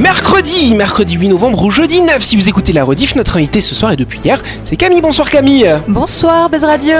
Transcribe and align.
Mercredi, 0.00 0.74
mercredi 0.74 1.16
8 1.16 1.28
novembre 1.28 1.62
ou 1.62 1.70
jeudi 1.70 2.00
9 2.00 2.22
si 2.22 2.34
vous 2.34 2.48
écoutez 2.48 2.72
la 2.72 2.84
rediff, 2.84 3.16
notre 3.16 3.36
invité 3.36 3.60
ce 3.60 3.74
soir 3.74 3.92
et 3.92 3.96
depuis 3.96 4.18
hier, 4.24 4.40
c'est 4.64 4.76
Camille. 4.76 5.02
Bonsoir 5.02 5.28
Camille. 5.28 5.70
Bonsoir 5.86 6.48
Buzz 6.48 6.64
Radio. 6.64 6.96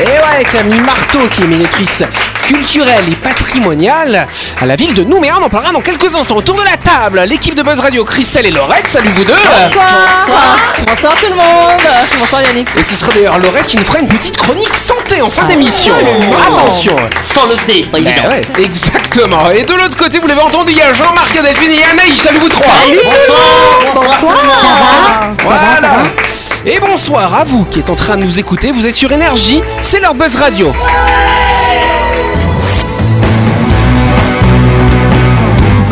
Et 0.00 0.08
ouais, 0.08 0.44
Camille 0.50 0.80
Marteau 0.80 1.20
qui 1.36 1.42
est 1.42 1.46
médiatrice 1.46 2.02
culturelle 2.46 3.04
et 3.10 3.16
patrimoniale 3.16 4.26
à 4.60 4.66
la 4.66 4.76
ville 4.76 4.94
de 4.94 5.02
Nouméa. 5.04 5.34
On 5.40 5.44
en 5.44 5.48
parlera 5.48 5.72
dans 5.72 5.80
quelques 5.80 6.14
instants. 6.14 6.36
Autour 6.36 6.56
de 6.56 6.62
la 6.62 6.76
table, 6.76 7.20
l'équipe 7.26 7.54
de 7.54 7.62
Buzz 7.62 7.80
Radio, 7.80 8.04
Christelle 8.04 8.46
et 8.46 8.50
Laurette. 8.50 8.86
Salut 8.86 9.10
vous 9.14 9.24
deux. 9.24 9.32
Bonsoir. 9.32 10.56
Bonsoir 10.86 11.14
tout 11.14 11.26
le 11.30 11.36
monde. 11.36 11.80
Bonsoir 12.18 12.42
Yannick. 12.42 12.68
Et 12.78 12.82
ce 12.82 12.94
sera 12.96 13.12
d'ailleurs 13.12 13.38
Laurette 13.38 13.66
qui 13.66 13.76
nous 13.78 13.84
fera 13.84 13.98
une 14.00 14.08
petite 14.08 14.36
chronique 14.36 14.76
santé 14.76 15.22
en 15.22 15.30
fin 15.30 15.44
d'émission. 15.44 15.94
Attention. 16.46 16.96
Sans 17.22 17.46
le 17.46 17.56
thé, 17.66 17.82
pas 17.90 17.98
Ben 17.98 18.06
évident. 18.08 18.28
ouais, 18.28 18.42
exactement. 18.62 19.50
Et 19.50 19.62
de 19.64 19.72
l'autre 19.74 19.96
côté, 19.96 20.18
vous 20.18 20.26
l'avez 20.26 20.42
entendu, 20.42 20.72
il 20.72 20.78
y 20.78 20.82
a 20.82 20.92
Jean-Marc, 20.92 21.32
Delphine 21.42 21.70
et 21.70 21.82
Anaïs. 21.84 22.20
Salut 22.22 22.38
vous 22.38 22.48
trois. 22.48 22.64
Voilà. 25.42 25.92
Et 26.66 26.78
bonsoir 26.80 27.34
à 27.34 27.44
vous 27.44 27.64
qui 27.64 27.80
êtes 27.80 27.90
en 27.90 27.94
train 27.94 28.16
de 28.16 28.22
nous 28.24 28.38
écouter. 28.38 28.70
Vous 28.72 28.86
êtes 28.86 28.94
sur 28.94 29.12
Énergie, 29.12 29.62
c'est 29.82 30.00
leur 30.00 30.14
Buzz 30.14 30.36
Radio. 30.36 30.72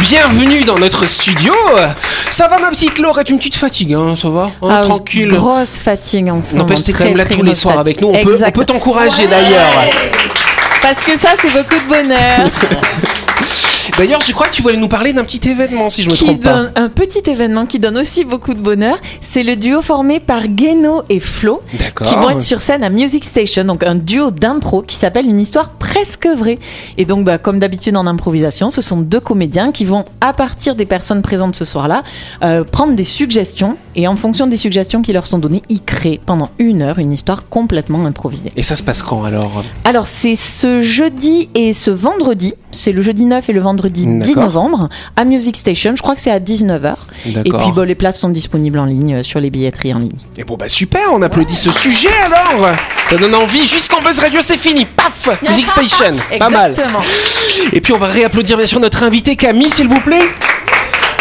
Bienvenue 0.00 0.64
dans 0.64 0.78
notre 0.78 1.06
studio. 1.06 1.52
Ça 2.30 2.48
va 2.48 2.58
ma 2.58 2.70
petite 2.70 2.98
Laurette, 2.98 3.30
une 3.30 3.38
petite 3.38 3.56
fatigue, 3.56 3.94
hein, 3.94 4.14
ça 4.16 4.28
va 4.30 4.50
Hein, 4.62 4.68
Ah 4.70 4.82
Tranquille. 4.82 5.28
Grosse 5.28 5.78
fatigue 5.78 6.28
en 6.30 6.40
ce 6.40 6.52
moment. 6.52 6.64
N'empêche, 6.64 6.84
t'es 6.84 6.92
quand 6.92 7.04
même 7.04 7.16
là 7.16 7.26
tous 7.26 7.42
les 7.42 7.54
soirs 7.54 7.78
avec 7.78 8.00
nous. 8.00 8.08
On 8.08 8.22
peut, 8.22 8.38
on 8.44 8.50
peut 8.50 8.64
t'encourager 8.64 9.26
d'ailleurs. 9.26 9.72
Parce 10.80 11.02
que 11.04 11.18
ça, 11.18 11.30
c'est 11.40 11.52
beaucoup 11.52 11.74
de 11.74 11.88
bonheur. 11.88 12.50
D'ailleurs, 13.98 14.20
je 14.20 14.32
crois 14.32 14.46
que 14.46 14.52
tu 14.52 14.62
voulais 14.62 14.76
nous 14.76 14.86
parler 14.86 15.12
d'un 15.12 15.24
petit 15.24 15.48
événement, 15.48 15.90
si 15.90 16.04
je 16.04 16.08
me 16.08 16.14
qui 16.14 16.24
trompe 16.24 16.40
pas. 16.40 16.66
un 16.76 16.88
petit 16.88 17.28
événement 17.28 17.66
qui 17.66 17.80
donne 17.80 17.98
aussi 17.98 18.24
beaucoup 18.24 18.54
de 18.54 18.60
bonheur. 18.60 18.96
C'est 19.20 19.42
le 19.42 19.56
duo 19.56 19.82
formé 19.82 20.20
par 20.20 20.46
Guéno 20.46 21.02
et 21.08 21.18
Flo. 21.18 21.62
Qui 22.04 22.14
vont 22.14 22.30
être 22.30 22.42
sur 22.42 22.60
scène 22.60 22.84
à 22.84 22.90
Music 22.90 23.24
Station, 23.24 23.64
donc 23.64 23.82
un 23.82 23.96
duo 23.96 24.30
d'impro 24.30 24.82
qui 24.82 24.94
s'appelle 24.94 25.26
une 25.26 25.40
histoire 25.40 25.70
presque 25.70 26.28
vraie. 26.28 26.60
Et 26.96 27.06
donc, 27.06 27.24
bah, 27.24 27.38
comme 27.38 27.58
d'habitude 27.58 27.96
en 27.96 28.06
improvisation, 28.06 28.70
ce 28.70 28.80
sont 28.82 28.98
deux 28.98 29.18
comédiens 29.18 29.72
qui 29.72 29.84
vont, 29.84 30.04
à 30.20 30.32
partir 30.32 30.76
des 30.76 30.86
personnes 30.86 31.22
présentes 31.22 31.56
ce 31.56 31.64
soir-là, 31.64 32.04
euh, 32.44 32.62
prendre 32.62 32.94
des 32.94 33.02
suggestions 33.02 33.76
et 33.96 34.06
en 34.06 34.14
fonction 34.14 34.46
des 34.46 34.56
suggestions 34.56 35.02
qui 35.02 35.12
leur 35.12 35.26
sont 35.26 35.38
données, 35.38 35.64
ils 35.68 35.82
créent 35.82 36.20
pendant 36.24 36.50
une 36.60 36.82
heure 36.82 37.00
une 37.00 37.12
histoire 37.12 37.48
complètement 37.48 38.06
improvisée. 38.06 38.50
Et 38.54 38.62
ça 38.62 38.76
se 38.76 38.84
passe 38.84 39.02
quand 39.02 39.24
alors? 39.24 39.64
Alors, 39.84 40.06
c'est 40.06 40.36
ce 40.36 40.82
jeudi 40.82 41.48
et 41.56 41.72
ce 41.72 41.90
vendredi. 41.90 42.54
C'est 42.70 42.92
le 42.92 43.00
jeudi 43.02 43.24
9 43.24 43.48
et 43.48 43.52
le 43.52 43.60
vendredi 43.60 44.06
10 44.06 44.28
D'accord. 44.28 44.44
novembre 44.44 44.88
à 45.16 45.24
Music 45.24 45.56
Station. 45.56 45.94
Je 45.96 46.02
crois 46.02 46.14
que 46.14 46.20
c'est 46.20 46.30
à 46.30 46.38
19h. 46.38 46.94
Et 47.26 47.32
puis, 47.42 47.72
bon, 47.74 47.86
les 47.86 47.94
places 47.94 48.18
sont 48.20 48.28
disponibles 48.28 48.78
en 48.78 48.84
ligne 48.84 49.16
euh, 49.16 49.22
sur 49.22 49.40
les 49.40 49.50
billetteries 49.50 49.94
en 49.94 49.98
ligne. 49.98 50.18
Et 50.36 50.44
bon 50.44 50.56
bah 50.56 50.68
super, 50.68 51.00
on 51.12 51.22
applaudit 51.22 51.56
ce 51.56 51.70
sujet 51.72 52.08
alors 52.26 52.68
Ça 53.08 53.16
donne 53.16 53.34
envie, 53.34 53.64
jusqu'en 53.64 54.00
Buzz 54.00 54.18
Radio 54.20 54.40
c'est 54.42 54.58
fini, 54.58 54.84
paf 54.84 55.28
Music 55.48 55.66
Station, 55.68 56.16
pas 56.38 56.50
mal. 56.50 56.74
Et 57.72 57.80
puis 57.80 57.92
on 57.92 57.98
va 57.98 58.06
réapplaudir 58.08 58.56
bien 58.56 58.66
sûr 58.66 58.80
notre 58.80 59.02
invité 59.02 59.36
Camille 59.36 59.70
s'il 59.70 59.88
vous 59.88 60.00
plaît 60.00 60.28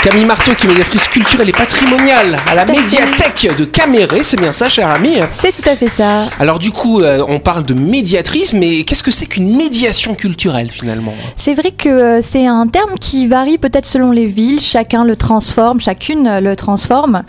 Camille 0.03 0.25
Marteau 0.25 0.53
qui 0.55 0.65
est 0.65 0.69
médiatrice 0.69 1.07
culturelle 1.07 1.49
et 1.49 1.53
patrimoniale 1.53 2.37
à 2.49 2.55
la 2.55 2.65
Tout 2.65 2.73
médiathèque 2.73 3.49
de 3.57 3.65
Caméré, 3.65 4.23
c'est 4.23 4.39
bien 4.39 4.51
ça 4.51 4.69
cher 4.69 4.89
ami. 4.89 5.15
C'est 5.33 5.51
tout 5.51 5.67
à 5.67 5.75
fait 5.75 5.87
ça. 5.87 6.25
Alors 6.39 6.59
du 6.59 6.71
coup 6.71 7.01
euh, 7.01 7.23
on 7.27 7.39
parle 7.39 7.65
de 7.65 7.73
médiatrice 7.73 8.53
mais 8.53 8.83
qu'est-ce 8.83 9.03
que 9.03 9.11
c'est 9.11 9.25
qu'une 9.25 9.55
médiation 9.57 10.15
culturelle 10.15 10.69
finalement? 10.69 11.13
C'est 11.35 11.55
vrai 11.55 11.71
que 11.71 11.89
euh, 11.89 12.19
c'est 12.21 12.45
un 12.45 12.67
terme 12.67 12.95
qui 12.99 13.27
varie 13.27 13.57
peut-être 13.57 13.85
selon 13.85 14.11
les 14.11 14.25
villes, 14.25 14.61
chacun 14.61 15.03
le 15.03 15.15
transforme, 15.15 15.79
chacune 15.79 16.27
euh, 16.27 16.39
le 16.41 16.55
transforme. 16.55 17.23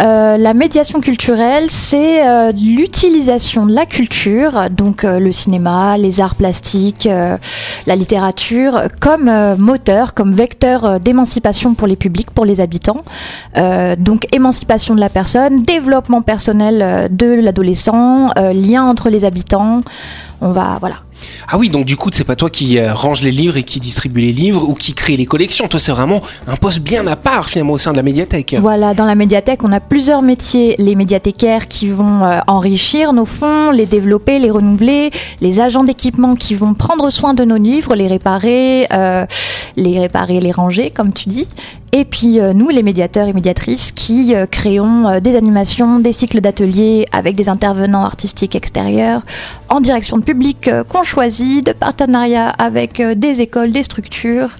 Euh, 0.00 0.38
la 0.38 0.54
médiation 0.54 1.00
culturelle, 1.00 1.66
c'est 1.68 2.26
euh, 2.26 2.52
l'utilisation 2.52 3.66
de 3.66 3.74
la 3.74 3.84
culture, 3.84 4.70
donc 4.70 5.04
euh, 5.04 5.18
le 5.18 5.30
cinéma, 5.30 5.98
les 5.98 6.20
arts 6.20 6.36
plastiques, 6.36 7.08
la 7.86 7.96
littérature, 7.96 8.84
comme 9.00 9.30
moteur, 9.58 10.14
comme 10.14 10.32
vecteur 10.32 11.00
d'émancipation 11.00 11.74
pour 11.74 11.86
les 11.86 11.96
publics, 11.96 12.30
pour 12.30 12.44
les 12.44 12.60
habitants. 12.60 13.02
Donc 13.98 14.26
émancipation 14.34 14.94
de 14.94 15.00
la 15.00 15.08
personne, 15.08 15.62
développement 15.62 16.22
personnel 16.22 17.08
de 17.10 17.34
l'adolescent, 17.34 18.30
lien 18.36 18.84
entre 18.84 19.10
les 19.10 19.24
habitants. 19.24 19.80
On 20.40 20.52
va, 20.52 20.78
voilà. 20.80 20.96
Ah 21.48 21.58
oui 21.58 21.68
donc 21.68 21.84
du 21.84 21.96
coup 21.96 22.08
c'est 22.12 22.24
pas 22.24 22.36
toi 22.36 22.48
qui 22.48 22.78
euh, 22.78 22.94
range 22.94 23.22
les 23.22 23.30
livres 23.30 23.56
et 23.58 23.62
qui 23.62 23.78
distribue 23.78 24.20
les 24.20 24.32
livres 24.32 24.66
ou 24.68 24.74
qui 24.74 24.94
crée 24.94 25.16
les 25.16 25.26
collections, 25.26 25.68
toi 25.68 25.78
c'est 25.78 25.92
vraiment 25.92 26.22
un 26.46 26.56
poste 26.56 26.80
bien 26.80 27.06
à 27.06 27.16
part 27.16 27.48
finalement 27.48 27.74
au 27.74 27.78
sein 27.78 27.92
de 27.92 27.96
la 27.96 28.02
médiathèque 28.02 28.56
Voilà, 28.60 28.94
dans 28.94 29.04
la 29.04 29.14
médiathèque, 29.14 29.64
on 29.64 29.72
a 29.72 29.80
plusieurs 29.80 30.22
métiers. 30.22 30.74
Les 30.78 30.94
médiathécaires 30.94 31.68
qui 31.68 31.88
vont 31.88 32.24
euh, 32.24 32.40
enrichir 32.46 33.12
nos 33.12 33.26
fonds, 33.26 33.70
les 33.70 33.86
développer, 33.86 34.38
les 34.38 34.50
renouveler, 34.50 35.10
les 35.40 35.60
agents 35.60 35.84
d'équipement 35.84 36.34
qui 36.36 36.54
vont 36.54 36.74
prendre 36.74 37.10
soin 37.10 37.34
de 37.34 37.44
nos 37.44 37.56
livres, 37.56 37.94
les 37.94 38.08
réparer, 38.08 38.86
euh, 38.92 39.26
les 39.76 39.98
réparer, 39.98 40.40
les 40.40 40.52
ranger, 40.52 40.90
comme 40.90 41.12
tu 41.12 41.28
dis. 41.28 41.46
Et 41.92 42.04
puis 42.04 42.38
euh, 42.38 42.52
nous, 42.52 42.68
les 42.68 42.84
médiateurs 42.84 43.26
et 43.26 43.32
médiatrices, 43.32 43.90
qui 43.90 44.34
euh, 44.34 44.46
créons 44.46 45.08
euh, 45.08 45.20
des 45.20 45.34
animations, 45.34 45.98
des 45.98 46.12
cycles 46.12 46.40
d'ateliers 46.40 47.04
avec 47.10 47.34
des 47.34 47.48
intervenants 47.48 48.04
artistiques 48.04 48.54
extérieurs, 48.54 49.22
en 49.68 49.80
direction 49.80 50.16
de 50.16 50.22
public 50.22 50.70
qu'on 50.88 51.02
choisit, 51.02 51.66
de 51.66 51.72
partenariat 51.72 52.48
avec 52.48 53.02
des 53.02 53.40
écoles, 53.40 53.72
des 53.72 53.82
structures, 53.82 54.50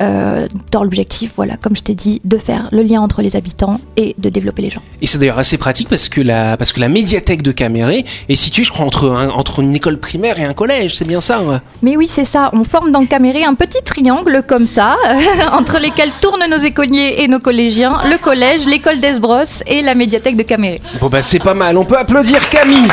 euh, 0.00 0.46
dans 0.70 0.82
l'objectif, 0.82 1.30
voilà, 1.36 1.56
comme 1.56 1.76
je 1.76 1.82
t'ai 1.82 1.94
dit, 1.94 2.20
de 2.24 2.38
faire 2.38 2.68
le 2.72 2.82
lien 2.82 3.00
entre 3.00 3.22
les 3.22 3.36
habitants 3.36 3.80
et 3.96 4.14
de 4.18 4.28
développer 4.28 4.62
les 4.62 4.70
gens. 4.70 4.82
Et 5.02 5.06
c'est 5.06 5.18
d'ailleurs 5.18 5.38
assez 5.38 5.58
pratique 5.58 5.88
parce 5.88 6.08
que 6.08 6.20
la, 6.20 6.56
parce 6.56 6.72
que 6.72 6.80
la 6.80 6.88
médiathèque 6.88 7.42
de 7.42 7.52
Caméré 7.52 8.04
est 8.28 8.34
située, 8.34 8.64
je 8.64 8.70
crois, 8.72 8.84
entre, 8.86 9.10
un- 9.10 9.30
entre 9.30 9.60
une 9.60 9.74
école 9.74 9.98
primaire 9.98 10.38
et 10.38 10.44
un 10.44 10.52
collège, 10.54 10.94
c'est 10.96 11.06
bien 11.06 11.20
ça 11.20 11.38
hein? 11.38 11.60
Mais 11.82 11.96
oui, 11.96 12.06
c'est 12.08 12.24
ça. 12.24 12.50
On 12.52 12.64
forme 12.64 12.90
dans 12.92 13.04
Caméré 13.06 13.44
un 13.44 13.54
petit 13.54 13.82
triangle 13.84 14.42
comme 14.46 14.66
ça, 14.66 14.96
entre 15.52 15.78
lesquels 15.80 16.10
tournent 16.20 16.44
nos 16.50 16.58
écoliers 16.64 17.16
et 17.18 17.28
nos 17.28 17.38
collégiens, 17.40 17.98
le 18.10 18.18
collège, 18.18 18.66
l'école 18.66 19.00
d'Esbros 19.00 19.42
et 19.66 19.82
la 19.82 19.94
médiathèque 19.94 20.36
de 20.36 20.42
Caméré. 20.42 20.80
Bon 21.00 21.08
bah 21.08 21.22
c'est 21.22 21.38
pas 21.42 21.54
mal, 21.54 21.76
on 21.78 21.84
peut 21.84 21.96
applaudir 21.98 22.48
Camille 22.50 22.88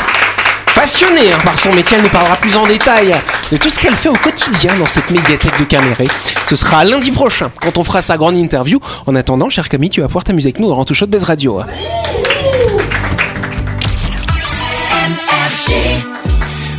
Passionnée 0.82 1.32
hein, 1.32 1.38
par 1.46 1.60
son 1.60 1.72
métier, 1.74 1.96
elle 1.96 2.04
nous 2.04 2.10
parlera 2.10 2.36
plus 2.38 2.58
en 2.58 2.66
détail 2.66 3.14
de 3.52 3.58
tout 3.58 3.70
ce 3.70 3.80
qu'elle 3.80 3.94
fait 3.94 4.10
au 4.10 4.16
quotidien 4.16 4.74
dans 4.80 4.88
cette 4.88 5.12
médiathèque 5.12 5.60
de 5.60 5.66
Caméré. 5.66 6.08
Ce 6.48 6.56
sera 6.56 6.84
lundi 6.84 7.12
prochain 7.12 7.52
quand 7.62 7.78
on 7.78 7.84
fera 7.84 8.02
sa 8.02 8.18
grande 8.18 8.36
interview. 8.36 8.80
En 9.06 9.14
attendant, 9.16 9.52
chère 9.52 9.70
Camille, 9.70 9.92
tu 9.92 10.02
vas 10.02 10.08
pouvoir 10.08 10.24
t'amuser 10.24 10.48
avec 10.48 10.60
nous 10.60 10.70
au 10.70 10.74
Rantou 10.74 10.96
Show 10.96 11.06
de 11.06 11.12
Buzz 11.12 11.26
Radio. 11.26 11.60
hein. 11.60 11.68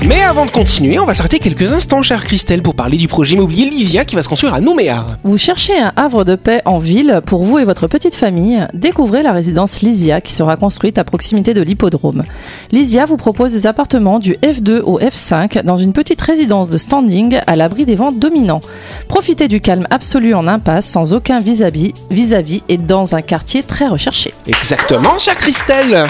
Mais 0.09 0.21
avant 0.23 0.47
de 0.47 0.51
continuer, 0.51 0.99
on 0.99 1.05
va 1.05 1.15
s'arrêter 1.15 1.39
quelques 1.39 1.73
instants, 1.73 2.03
chère 2.03 2.25
Christelle, 2.25 2.61
pour 2.61 2.75
parler 2.75 2.97
du 2.97 3.07
projet 3.07 3.37
immobilier 3.37 3.71
Lysia 3.71 4.05
qui 4.05 4.17
va 4.17 4.23
se 4.23 4.29
construire 4.29 4.53
à 4.53 4.61
Nouméa. 4.61 5.07
Vous 5.23 5.39
cherchez 5.39 5.79
un 5.79 5.93
havre 5.95 6.25
de 6.25 6.35
paix 6.35 6.61
en 6.65 6.79
ville 6.79 7.21
pour 7.25 7.45
vous 7.45 7.61
et 7.61 7.65
votre 7.65 7.87
petite 7.87 8.17
famille? 8.17 8.67
Découvrez 8.75 9.23
la 9.23 9.31
résidence 9.31 9.81
Lysia 9.81 10.21
qui 10.21 10.33
sera 10.33 10.57
construite 10.57 10.99
à 10.99 11.05
proximité 11.05 11.55
de 11.55 11.63
l'hippodrome. 11.63 12.25
Lysia 12.73 13.07
vous 13.07 13.17
propose 13.17 13.53
des 13.53 13.67
appartements 13.69 14.19
du 14.19 14.33
F2 14.43 14.81
au 14.81 14.99
F5 14.99 15.63
dans 15.63 15.77
une 15.77 15.93
petite 15.93 16.21
résidence 16.21 16.69
de 16.69 16.79
standing 16.79 17.39
à 17.47 17.55
l'abri 17.55 17.85
des 17.85 17.95
vents 17.95 18.13
dominants. 18.13 18.61
Profitez 19.07 19.47
du 19.47 19.61
calme 19.61 19.87
absolu 19.91 20.35
en 20.35 20.49
impasse 20.49 20.87
sans 20.87 21.15
aucun 21.15 21.39
vis-à-vis 21.39 21.93
vis-à-vis 22.11 22.65
et 22.69 22.77
dans 22.77 23.15
un 23.15 23.23
quartier 23.23 23.63
très 23.63 23.87
recherché. 23.87 24.35
Exactement, 24.49 25.17
chère 25.19 25.37
Christelle. 25.37 26.07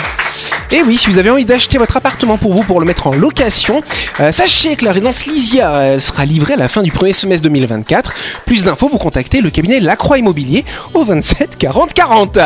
Et 0.73 0.81
oui, 0.81 0.97
si 0.97 1.11
vous 1.11 1.19
avez 1.19 1.29
envie 1.29 1.45
d'acheter 1.45 1.77
votre 1.77 1.99
appartement 1.99 2.39
pour 2.39 2.55
vous, 2.55 2.63
pour 2.63 2.81
le 2.81 2.87
mettre 2.87 3.07
en 3.07 3.13
location, 3.13 3.83
euh, 4.21 4.33
sachez 4.33 4.75
que 4.75 4.87
la 4.87 4.93
résidence 4.93 5.27
Lysia 5.27 5.75
euh, 5.75 6.01
sera 6.01 6.25
livrée 6.25 6.55
à 6.55 6.57
la 6.57 6.69
fin 6.69 6.83
du 6.83 6.91
premier 6.91 7.13
semestre 7.13 7.45
2024. 7.45 8.15
Plus 8.47 8.65
d'infos, 8.65 8.89
vous 8.89 8.97
contactez 8.97 9.43
le 9.43 9.51
cabinet 9.51 9.81
Lacroix 9.81 10.17
Immobilier 10.17 10.65
au 10.95 11.05
27 11.05 11.59
40 11.59 11.93
40. 11.93 12.39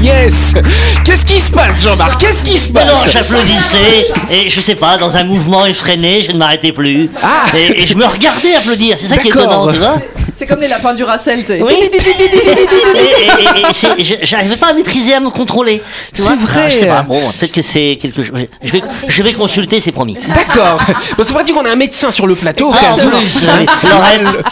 Yes 0.00 0.54
Qu'est-ce 1.04 1.24
qui 1.26 1.40
se 1.40 1.50
passe, 1.52 1.82
Jean-Marc? 1.82 2.20
Qu'est-ce 2.20 2.42
qui 2.42 2.56
se 2.56 2.72
Mais 2.72 2.84
non, 2.84 2.92
passe? 2.92 3.10
j'applaudissais 3.10 4.08
et 4.30 4.50
je 4.50 4.60
sais 4.60 4.74
pas, 4.74 4.96
dans 4.96 5.16
un 5.16 5.24
mouvement 5.24 5.66
effréné, 5.66 6.22
je 6.26 6.32
ne 6.32 6.38
m'arrêtais 6.38 6.72
plus. 6.72 7.10
Ah. 7.22 7.44
Et, 7.56 7.82
et 7.82 7.86
je 7.86 7.94
me 7.94 8.06
regardais 8.06 8.54
applaudir, 8.54 8.96
c'est 8.98 9.08
ça 9.08 9.16
qui 9.16 9.28
est 9.28 9.30
étonnant, 9.30 9.70
tu 9.70 9.78
vois 9.78 10.00
C'est 10.32 10.46
comme 10.46 10.60
les 10.60 10.68
lapins 10.68 10.94
du 10.94 11.04
Racel, 11.04 11.40
tu 11.40 11.48
sais. 11.48 11.62
Oui. 11.62 11.74
et, 11.74 11.84
et- 11.84 11.98
et- 11.98 13.60
et 13.60 13.64
c'est- 13.74 14.04
je- 14.04 14.14
j'arrivais 14.26 14.56
pas 14.56 14.68
à 14.68 14.72
maîtriser, 14.72 15.14
à 15.14 15.20
me 15.20 15.30
contrôler. 15.30 15.82
C'est 16.14 16.36
vrai. 16.36 16.62
Ah, 16.66 16.68
je 16.70 16.76
sais 16.76 16.86
pas, 16.86 17.02
bon, 17.02 17.20
peut-être 17.38 17.52
que 17.52 17.62
c'est 17.62 17.98
quelque 18.00 18.22
chose. 18.22 18.32
Je 18.62 18.72
vais, 18.72 18.82
je 19.08 19.22
vais 19.22 19.32
consulter, 19.32 19.80
c'est 19.80 19.92
promis. 19.92 20.16
D'accord. 20.34 20.78
Bon, 21.16 21.24
c'est 21.24 21.34
pas 21.34 21.42
dit 21.42 21.52
qu'on 21.52 21.64
a 21.64 21.70
un 21.70 21.76
médecin 21.76 22.10
sur 22.10 22.26
le 22.26 22.34
plateau. 22.36 22.70
au 22.70 22.74
Ah. 22.74 22.92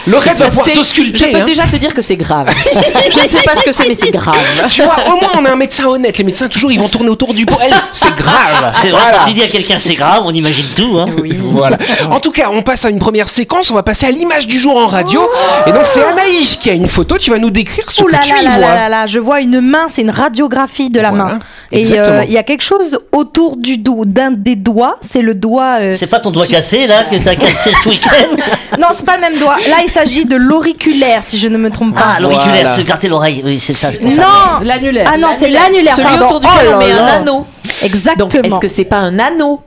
Laurette 0.07 0.39
va 0.39 0.49
pouvoir 0.49 0.65
C'est- 0.67 0.73
Je 0.73 0.77
t'ausculter. 0.79 1.31
peux 1.33 1.39
hein. 1.41 1.45
déjà 1.47 1.65
te 1.65 1.77
dire 1.77 1.95
que 1.95 2.03
c'est 2.03 2.17
grave. 2.17 2.49
je 2.73 2.79
ne 2.79 2.83
sais 3.31 3.45
pas 3.45 3.57
ce 3.57 3.65
que 3.65 3.73
c'est, 3.73 3.89
mais 3.89 3.95
c'est 3.95 4.11
grave. 4.13 4.35
Tu 4.71 4.83
vois, 4.83 4.97
au 5.07 5.21
moins 5.21 5.38
on 5.41 5.45
a 5.45 5.51
un 5.53 5.57
médecin 5.57 5.87
honnête. 5.87 6.19
Les 6.19 6.25
médecins 6.25 6.49
toujours 6.49 6.73
ils 6.73 6.79
vont 6.81 6.89
tourner 6.89 7.11
autour 7.11 7.35
du 7.35 7.47
pot. 7.47 7.59
Elle, 7.63 7.75
c'est 7.93 8.15
grave. 8.15 8.73
C'est 8.81 8.91
vrai, 8.91 9.01
Voilà. 9.01 9.19
quand 9.19 9.29
tu 9.29 9.35
dis 9.35 9.43
à 9.43 9.49
quelqu'un 9.49 9.79
c'est 9.79 9.95
grave, 9.95 10.23
on 10.25 10.33
imagine 10.33 10.67
tout. 10.77 10.99
Hein. 10.99 11.07
Voilà. 11.51 11.77
En 12.11 12.21
tout 12.21 12.31
cas, 12.33 12.49
on 12.53 12.63
passe 12.63 12.85
à 12.85 12.91
une 12.91 12.99
première 12.99 13.29
séquence. 13.29 13.71
On 13.71 13.75
va 13.75 13.83
passer 13.83 14.07
à 14.07 14.11
l'image 14.11 14.47
du 14.47 14.59
jour 14.59 14.77
en 14.77 14.87
radio. 14.87 15.21
Et 15.67 15.73
donc 15.73 15.83
c'est 15.87 16.03
Anaïs 16.05 16.57
qui 16.57 16.71
a 16.71 16.73
une 16.75 16.89
photo. 16.89 17.17
Tu 17.19 17.31
vas 17.31 17.39
nous 17.39 17.51
décrire 17.51 17.91
ce 17.91 18.03
que 18.03 18.11
là 18.13 18.19
tu 18.25 18.35
là 18.35 18.41
y 18.41 18.45
là 18.45 18.51
vois. 18.51 18.61
là 18.61 18.75
là 18.75 18.89
là, 18.89 19.07
je 19.07 19.19
vois 19.19 19.41
une 19.41 19.61
main, 19.61 19.87
c'est 19.89 20.03
une 20.03 20.11
radiographie 20.11 20.91
de 20.91 21.01
la 21.01 21.11
Voilà, 21.11 21.25
main. 21.25 21.39
Et 21.73 21.79
exactement. 21.81 22.19
euh, 22.19 22.25
il 22.25 22.33
y 22.33 22.39
a 22.39 22.43
quelque 22.43 22.63
chose 22.65 22.99
autour 23.13 23.57
du 23.57 23.79
dos, 23.79 24.05
d'un 24.05 24.31
des 24.31 24.57
doigts, 24.57 24.97
c'est 25.07 25.23
le 25.23 25.35
doigt. 25.35 25.79
euh, 25.81 25.97
C'est 25.99 26.07
pas 26.07 26.21
ton 26.21 26.31
doigt 26.31 26.47
cassé 26.47 26.87
là 26.87 27.05
que 27.05 27.17
t'as 27.17 27.35
cassé 27.37 27.73
ce 27.83 27.89
week-end 27.89 28.37
Non, 28.79 28.89
c'est 28.95 29.05
pas 29.05 29.17
le 29.17 29.23
même 29.23 29.39
doigt. 29.39 29.57
Là, 29.69 29.77
il 29.85 29.91
s'agit 29.91 30.25
de 30.25 30.37
l'auriculaire, 30.37 31.23
si 31.25 31.39
je 31.39 31.49
ne 31.49 31.57
me 31.59 31.71
trompe 31.71 31.95
pas. 31.95 32.15
Ah, 32.17 32.21
l'auriculaire, 32.21 32.63
Voilà. 32.63 32.77
se 32.77 32.81
gratter 32.83 33.09
l'oreille, 33.09 33.43
oui, 33.45 33.59
c'est 33.61 33.75
ça. 33.75 33.89
c'est 33.93 34.11
ça. 34.11 34.21
non, 34.21 34.65
L'annulaire. 34.65 35.11
ah 35.13 35.19
non, 35.19 35.28
c'est 35.33 35.49
l'annulaire. 35.49 35.95
Celui 35.95 36.09
pardon. 36.09 36.27
autour 36.27 36.41
duquel 36.41 36.69
Oh 36.69 36.69
on 36.69 36.79
là 36.79 36.87
met 36.87 36.93
un 36.93 37.07
anneau. 37.07 37.47
Exactement. 37.83 38.29
Donc, 38.29 38.45
est-ce 38.45 38.59
que 38.59 38.69
c'est 38.69 38.85
pas 38.85 38.99
un 38.99 39.19
anneau? 39.19 39.63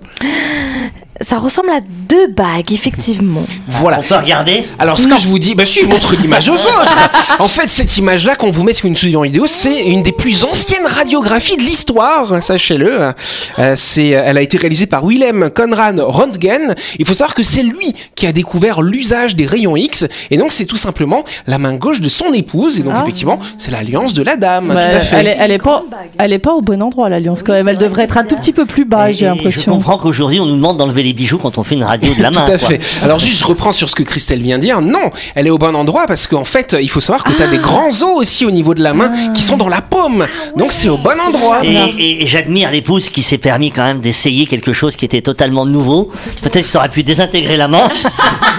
Ça 1.21 1.38
ressemble 1.38 1.69
à 1.69 1.79
deux 2.09 2.27
bagues, 2.27 2.71
effectivement. 2.71 3.44
Voilà. 3.68 4.00
On 4.00 4.03
peut 4.03 4.15
regarder 4.15 4.63
Alors 4.79 4.97
ce 4.97 5.07
que 5.07 5.18
je 5.18 5.27
vous 5.27 5.39
dis, 5.39 5.56
bah 5.56 5.65
si, 5.65 5.85
montre 5.85 6.15
l'image 6.15 6.50
aux 6.50 6.53
autres. 6.56 7.09
En 7.39 7.47
fait, 7.47 7.69
cette 7.69 7.97
image-là 7.97 8.35
qu'on 8.35 8.50
vous 8.50 8.63
met 8.63 8.73
sur 8.73 8.88
une 8.88 8.95
studio 8.95 9.21
vidéo, 9.21 9.45
c'est 9.47 9.83
une 9.85 10.03
des 10.03 10.12
plus 10.12 10.44
anciennes 10.44 10.85
radiographies 10.85 11.57
de 11.57 11.62
l'histoire, 11.62 12.41
sachez-le. 12.44 13.12
Euh, 13.59 13.73
c'est, 13.75 14.07
elle 14.09 14.38
a 14.38 14.41
été 14.41 14.57
réalisée 14.57 14.88
par 14.88 15.06
Willem 15.06 15.50
Conrad 15.56 16.00
Röntgen. 16.00 16.75
Il 17.00 17.06
faut 17.06 17.13
savoir 17.13 17.35
que 17.35 17.44
c'est 17.44 17.63
lui 17.63 17.94
qui 18.15 18.27
a 18.27 18.31
découvert 18.31 18.81
l'usage 18.81 19.35
des 19.35 19.45
rayons 19.45 19.75
X, 19.77 20.06
et 20.31 20.38
donc 20.38 20.51
c'est 20.51 20.65
tout 20.65 20.75
simplement 20.75 21.24
la 21.47 21.57
main 21.57 21.74
gauche 21.75 22.01
de 22.01 22.09
son 22.09 22.33
épouse, 22.33 22.79
et 22.79 22.83
donc 22.83 22.94
effectivement, 23.01 23.39
c'est 23.57 23.71
l'alliance 23.71 24.13
de 24.13 24.24
la 24.24 24.35
dame, 24.38 24.69
Bah, 24.74 24.89
tout 24.89 24.95
à 24.97 25.00
fait. 25.00 25.17
elle, 25.17 25.27
est, 25.27 25.38
elle 25.39 25.51
est 25.51 25.57
pas, 25.59 25.83
elle 26.17 26.33
est 26.33 26.39
pas 26.39 26.53
au 26.53 26.62
bon 26.62 26.81
endroit 26.81 27.09
l'alliance 27.09 27.44
quand 27.44 27.53
même. 27.53 27.67
Elle 27.67 27.77
devrait 27.77 28.03
être 28.03 28.17
un 28.17 28.24
tout 28.25 28.35
petit 28.35 28.53
peu 28.53 28.65
plus 28.65 28.85
bas, 28.85 29.12
j'ai 29.12 29.25
l'impression. 29.25 29.71
Je 29.74 29.77
comprends 29.77 29.97
qu'aujourd'hui 29.97 30.39
on 30.39 30.45
nous 30.45 30.56
demande 30.56 30.77
d'enlever 30.77 31.03
les 31.03 31.10
bijoux 31.13 31.37
quand 31.37 31.57
on 31.57 31.63
fait 31.63 31.75
une 31.75 31.83
radio 31.83 32.13
de 32.13 32.21
la 32.21 32.31
main. 32.31 32.41
Tout 32.45 32.51
à 32.51 32.57
quoi. 32.57 32.67
fait. 32.69 32.81
Alors 33.03 33.19
juste, 33.19 33.39
je 33.39 33.45
reprends 33.45 33.71
sur 33.71 33.89
ce 33.89 33.95
que 33.95 34.03
Christelle 34.03 34.41
vient 34.41 34.57
de 34.57 34.63
dire. 34.63 34.81
Non, 34.81 35.09
elle 35.35 35.47
est 35.47 35.51
au 35.51 35.57
bon 35.57 35.75
endroit 35.75 36.05
parce 36.07 36.27
qu'en 36.27 36.43
fait, 36.43 36.75
il 36.79 36.89
faut 36.89 36.99
savoir 36.99 37.23
que 37.23 37.31
tu 37.33 37.41
as 37.43 37.47
des 37.47 37.57
grands 37.59 37.87
os 37.89 38.03
aussi 38.03 38.45
au 38.45 38.51
niveau 38.51 38.73
de 38.73 38.81
la 38.83 38.93
main 38.93 39.11
qui 39.33 39.43
sont 39.43 39.57
dans 39.57 39.69
la 39.69 39.81
paume. 39.81 40.27
Donc 40.57 40.71
c'est 40.71 40.89
au 40.89 40.97
bon 40.97 41.19
endroit. 41.19 41.61
Et, 41.63 41.75
et- 41.97 42.23
et 42.23 42.27
j'admire 42.27 42.71
l'épouse 42.71 43.09
qui 43.09 43.23
s'est 43.23 43.37
permis 43.37 43.71
quand 43.71 43.85
même 43.85 43.99
d'essayer 43.99 44.45
quelque 44.45 44.73
chose 44.73 44.95
qui 44.95 45.05
était 45.05 45.21
totalement 45.21 45.65
nouveau. 45.65 46.11
Peut-être 46.41 46.65
que 46.65 46.71
ça 46.71 46.79
aurait 46.79 46.89
pu 46.89 47.03
désintégrer 47.03 47.57
la 47.57 47.67
main. 47.67 47.89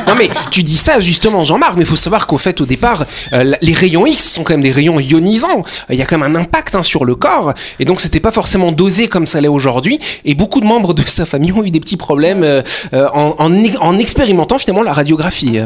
Non 0.06 0.14
mais 0.18 0.30
tu 0.50 0.64
dis 0.64 0.76
ça 0.76 0.98
justement 0.98 1.44
Jean-Marc, 1.44 1.74
mais 1.76 1.82
il 1.82 1.86
faut 1.86 1.94
savoir 1.94 2.26
qu'au 2.26 2.36
fait 2.36 2.60
au 2.60 2.66
départ, 2.66 3.04
euh, 3.32 3.54
les 3.62 3.72
rayons 3.72 4.04
X 4.04 4.32
sont 4.32 4.42
quand 4.42 4.54
même 4.54 4.60
des 4.62 4.72
rayons 4.72 4.98
ionisants. 4.98 5.62
Il 5.90 5.96
y 5.96 6.02
a 6.02 6.06
quand 6.06 6.18
même 6.18 6.34
un 6.36 6.40
impact 6.40 6.74
hein, 6.74 6.82
sur 6.82 7.04
le 7.04 7.14
corps, 7.14 7.54
et 7.78 7.84
donc 7.84 8.00
c'était 8.00 8.18
pas 8.18 8.32
forcément 8.32 8.72
dosé 8.72 9.06
comme 9.06 9.28
ça 9.28 9.40
l'est 9.40 9.46
aujourd'hui. 9.46 10.00
Et 10.24 10.34
beaucoup 10.34 10.58
de 10.60 10.66
membres 10.66 10.92
de 10.92 11.02
sa 11.06 11.24
famille 11.24 11.52
ont 11.52 11.62
eu 11.62 11.70
des 11.70 11.78
petits 11.78 11.96
problèmes 11.96 12.41
euh, 12.42 12.62
euh, 12.94 13.08
en, 13.14 13.34
en, 13.38 13.50
en 13.80 13.98
expérimentant 13.98 14.58
finalement 14.58 14.82
la 14.82 14.92
radiographie. 14.92 15.58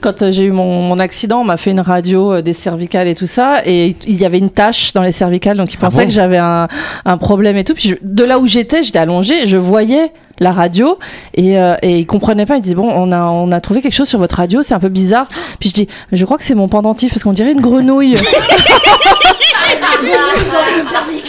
Quand 0.00 0.22
euh, 0.22 0.30
j'ai 0.30 0.44
eu 0.44 0.52
mon, 0.52 0.82
mon 0.84 0.98
accident, 1.00 1.40
on 1.40 1.44
m'a 1.44 1.56
fait 1.56 1.72
une 1.72 1.80
radio 1.80 2.40
des 2.40 2.52
cervicales 2.52 3.08
et 3.08 3.14
tout 3.16 3.26
ça, 3.26 3.62
et 3.66 3.96
il 4.06 4.20
y 4.20 4.24
avait 4.24 4.38
une 4.38 4.50
tache 4.50 4.92
dans 4.92 5.02
les 5.02 5.10
cervicales, 5.12 5.56
donc 5.56 5.72
ils 5.72 5.78
Ah 5.80 5.86
pensaient 5.86 6.02
bon? 6.02 6.08
que 6.08 6.14
j'avais 6.14 6.38
un, 6.38 6.68
un 7.04 7.16
problème 7.18 7.56
et 7.56 7.64
tout. 7.64 7.74
Puis 7.74 7.88
je- 7.88 7.96
de 8.00 8.22
là 8.24 8.38
où 8.38 8.46
j'étais, 8.46 8.82
j'étais 8.84 9.00
allongée, 9.00 9.46
je 9.46 9.56
voyais 9.56 10.12
la 10.42 10.52
radio 10.52 10.98
et, 11.34 11.58
euh, 11.58 11.74
et 11.82 11.98
ils 12.00 12.06
comprenaient 12.06 12.46
pas. 12.46 12.56
Ils 12.56 12.60
disaient 12.60 12.74
bon, 12.74 12.90
on 12.94 13.10
a 13.12 13.22
on 13.24 13.50
a 13.52 13.60
trouvé 13.60 13.80
quelque 13.82 13.94
chose 13.94 14.08
sur 14.08 14.18
votre 14.18 14.36
radio, 14.36 14.62
c'est 14.62 14.74
un 14.74 14.80
peu 14.80 14.88
bizarre. 14.88 15.26
Puis 15.60 15.68
je 15.70 15.74
dis, 15.74 15.88
je 16.12 16.24
crois 16.24 16.38
que 16.38 16.44
c'est 16.44 16.54
mon 16.54 16.68
pendentif 16.68 17.12
parce 17.12 17.22
qu'on 17.24 17.32
dirait 17.32 17.52
une 17.52 17.60
grenouille. 17.60 18.16